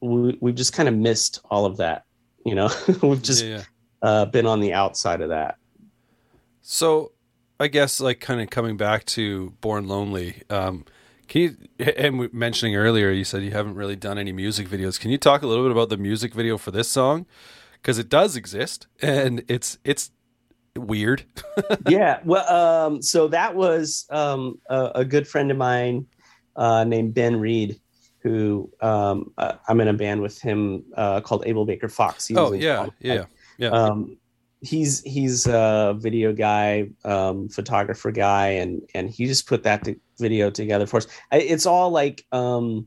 [0.00, 2.04] we, we've just kind of missed all of that
[2.46, 2.70] you know?
[3.02, 3.56] We've just yeah,
[4.02, 4.08] yeah.
[4.08, 5.56] uh been on the outside of that
[6.68, 7.12] So,
[7.60, 10.42] I guess like kind of coming back to Born Lonely.
[10.50, 10.84] Um,
[11.28, 11.56] can you
[11.96, 14.98] and mentioning earlier, you said you haven't really done any music videos.
[14.98, 17.24] Can you talk a little bit about the music video for this song?
[17.74, 20.10] Because it does exist, and it's it's
[20.74, 21.22] weird.
[21.88, 26.04] yeah well um so that was um a, a good friend of mine
[26.56, 27.80] uh named ben reed
[28.18, 32.36] who um uh, i'm in a band with him uh called able baker fox He
[32.36, 33.24] oh yeah, yeah,
[33.56, 33.68] yeah.
[33.68, 34.18] um
[34.66, 39.94] he's he's a video guy um photographer guy and and he just put that to,
[40.18, 42.86] video together for us it's all like um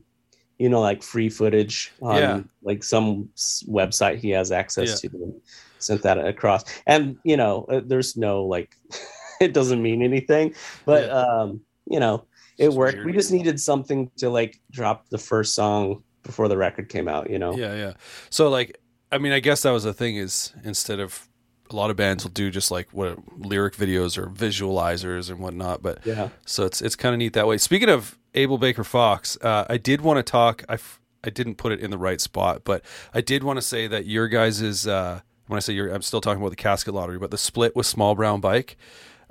[0.58, 2.40] you know like free footage on Yeah.
[2.62, 3.28] like some
[3.68, 5.10] website he has access Yeah.
[5.10, 5.34] to and
[5.78, 8.74] sent that across and you know uh, there's no like
[9.40, 10.54] it doesn't mean anything
[10.84, 11.12] but Yeah.
[11.24, 12.26] um you know
[12.58, 13.06] it Just worked weird.
[13.06, 17.30] we just needed something to like drop the first song before the record came out
[17.30, 17.92] you know Yeah, yeah.
[18.28, 18.76] So like,
[19.10, 21.26] I mean, I guess that was the thing is instead of
[21.72, 25.82] a lot of bands will do just like what lyric videos or visualizers and whatnot,
[25.82, 27.58] but yeah so it's it's kind of neat that way.
[27.58, 30.64] Speaking of Able Baker Fox, uh, I did want to talk.
[30.68, 32.82] I f- I didn't put it in the right spot, but
[33.12, 36.02] I did want to say that your guys is uh, when I say your, I'm
[36.02, 38.76] still talking about the casket lottery, but the split with Small Brown Bike,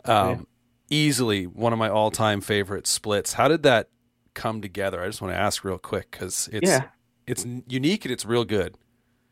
[0.05, 0.45] um,
[0.89, 3.33] easily one of my all time favorite splits.
[3.33, 3.89] How did that
[4.33, 5.01] come together?
[5.01, 6.83] I just want to ask real quick because it's yeah
[7.25, 8.75] it's unique and it's real good.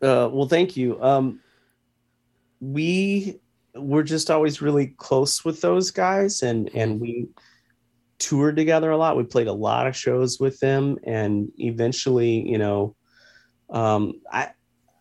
[0.02, 1.02] Uh, well, thank you.
[1.04, 1.42] Um,
[2.60, 3.40] we
[3.76, 7.28] were just always really close with those guys, and and we
[8.20, 9.18] toured together a lot.
[9.18, 12.96] We played a lot of shows with them, and eventually, you know,
[13.70, 14.50] um, I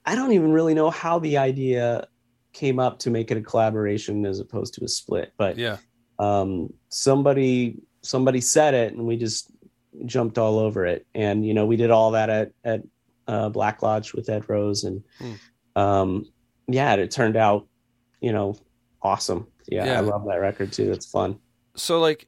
[0.05, 2.07] I don't even really know how the idea
[2.53, 5.79] came up to make it a collaboration as opposed to a split, but Yeah,
[6.19, 9.51] um, somebody somebody said it, and we just
[10.05, 11.07] jumped all over it.
[11.15, 12.83] And you know, we did all that at at
[13.27, 15.35] uh, Black Lodge with Ed Rose, and Hmm.
[15.75, 16.27] um,
[16.69, 17.67] yeah, it turned out,
[18.21, 18.57] you know,
[19.03, 19.47] awesome.
[19.69, 19.99] Yeah, Yeah.
[19.99, 20.93] I love that record too.
[20.93, 21.39] It's fun.
[21.75, 22.27] so like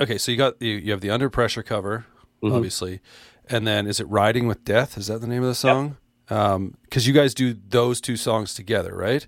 [0.00, 2.06] okay, so you got you, you have the Under Pressure cover,
[2.42, 2.54] Mhm.
[2.54, 3.00] obviously,
[3.48, 4.96] and then is it Riding with Death?
[4.98, 5.96] Is that the name of the song?
[6.28, 9.26] Because you guys do those two songs together, right?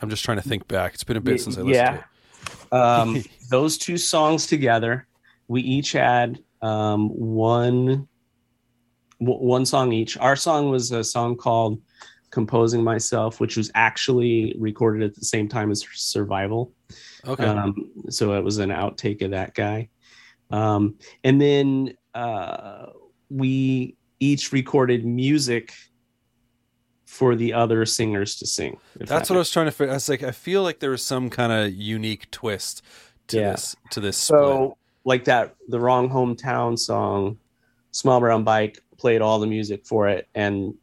[0.00, 0.94] I'm just trying to think back.
[0.94, 2.02] It's been a bit since I listened yeah.
[2.70, 2.76] to it.
[2.76, 5.06] Um, those two songs together,
[5.46, 8.08] we each had um, one
[9.20, 10.16] w- one song each.
[10.18, 11.80] Our song was a song called
[12.32, 16.72] "Composing Myself," which was actually recorded at the same time as "Survival."
[17.24, 17.44] Okay.
[17.44, 19.88] Um, so it was an outtake of that guy.
[20.50, 22.86] Um, and then uh,
[23.30, 25.72] we each recorded music
[27.06, 28.78] for the other singers to sing.
[28.96, 29.92] That's that what I was trying to figure.
[29.92, 32.82] I was like, I feel like there was some kind of unique twist
[33.28, 33.52] to Yeah.
[33.52, 34.40] this to this split.
[34.40, 37.38] So, like that, the wrong hometown song,
[37.90, 40.74] "Small Brown Bike" played all the music for it, and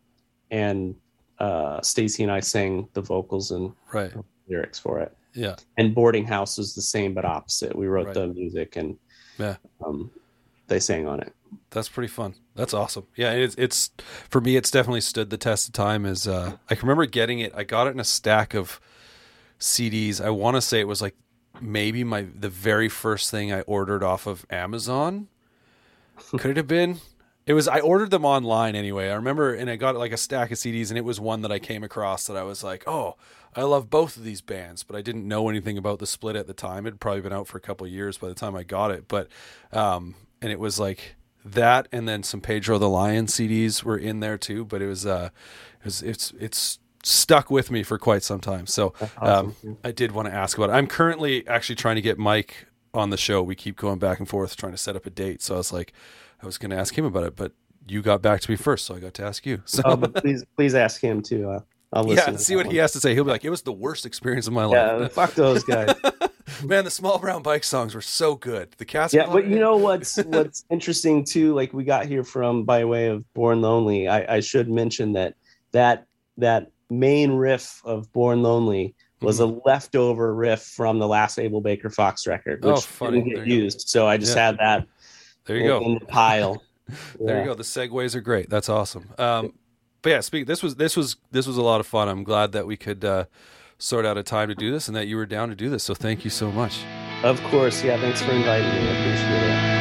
[0.52, 0.96] and
[1.40, 4.12] uh, Stacy and I sang the vocals and right.
[4.48, 5.16] lyrics for it.
[5.34, 5.56] Yeah.
[5.78, 7.76] And "Boarding House" was the same but opposite.
[7.76, 8.14] We wrote Right.
[8.16, 8.98] the music and
[9.38, 9.56] Yeah.
[9.86, 10.12] um,
[10.68, 11.34] they sang on it.
[11.72, 12.36] That's pretty fun.
[12.56, 13.06] That's awesome.
[13.16, 13.92] Yeah, it's it's
[14.30, 14.56] for me.
[14.56, 16.06] It's definitely stood the test of time.
[16.06, 17.54] As uh, I can remember getting it.
[17.56, 18.80] I got it in a stack of
[19.60, 20.24] CDs.
[20.24, 21.16] I want to say it was like
[21.62, 25.28] maybe my the very first thing I ordered off of Amazon.
[26.32, 27.00] Could it have been?
[27.50, 27.68] It was.
[27.68, 29.10] I ordered them online anyway.
[29.10, 31.52] I remember, and I got like a stack of CDs, and it was one that
[31.52, 33.16] I came across that I was like, "Oh,
[33.56, 36.46] I love both of these bands," but I didn't know anything about the split at
[36.46, 36.86] the time.
[36.86, 39.08] It'd probably been out for a couple of years by the time I got it,
[39.08, 39.30] but
[39.74, 40.14] um,
[40.44, 44.38] and it was like that, and then some Pedro the Lion CDs were in there
[44.38, 44.64] too.
[44.64, 45.32] But it was, uh,
[45.80, 48.68] it was, it's, it's stuck with me for quite some time.
[48.68, 50.74] So um, I did want to ask about it.
[50.74, 53.42] I'm currently actually trying to get Mike on the show.
[53.42, 55.42] We keep going back and forth trying to set up a date.
[55.42, 55.94] So I was like,
[56.42, 57.54] I was going to ask him about it, but
[57.88, 59.62] you got back to me first, so I got to ask you.
[59.66, 61.50] So Oh, but please, please ask him too.
[61.50, 61.60] Uh,
[61.92, 62.34] I'll listen.
[62.34, 62.74] yeah, to see what one.
[62.76, 63.14] he has to say.
[63.16, 65.14] He'll be like, it was the worst experience of my Yeah, life.
[65.14, 65.96] fuck those guys.
[66.64, 68.72] Man, the small brown bike songs were so good.
[68.78, 69.14] The cast.
[69.14, 71.54] yeah, but you know what's what's interesting too?
[71.54, 74.08] Like we got here from by way of Born Lonely.
[74.08, 75.36] I, I should mention that
[75.72, 76.06] that
[76.38, 81.90] that main riff of Born Lonely was a leftover riff from the last Able Baker
[81.90, 82.70] Fox record, Mm-hmm.
[83.04, 83.88] Oh, which didn't get used.
[83.88, 84.46] So I just Yeah.
[84.48, 84.88] had that
[85.50, 85.82] there you in, go.
[85.86, 86.64] in the pile.
[87.20, 87.40] There Yeah.
[87.42, 87.54] you go.
[87.54, 88.50] The segues are great.
[88.50, 89.10] That's awesome.
[89.20, 89.54] Um,
[90.02, 90.48] but yeah, speak.
[90.48, 92.08] This was this was this was a lot of fun.
[92.10, 93.26] I'm glad that we could uh,
[93.78, 95.84] sort out a time to do this and that you were down to do this.
[95.84, 96.80] So thank you so much.
[97.24, 98.00] Of course, yeah.
[98.02, 98.90] Thanks for inviting me.
[98.90, 99.79] I appreciate it.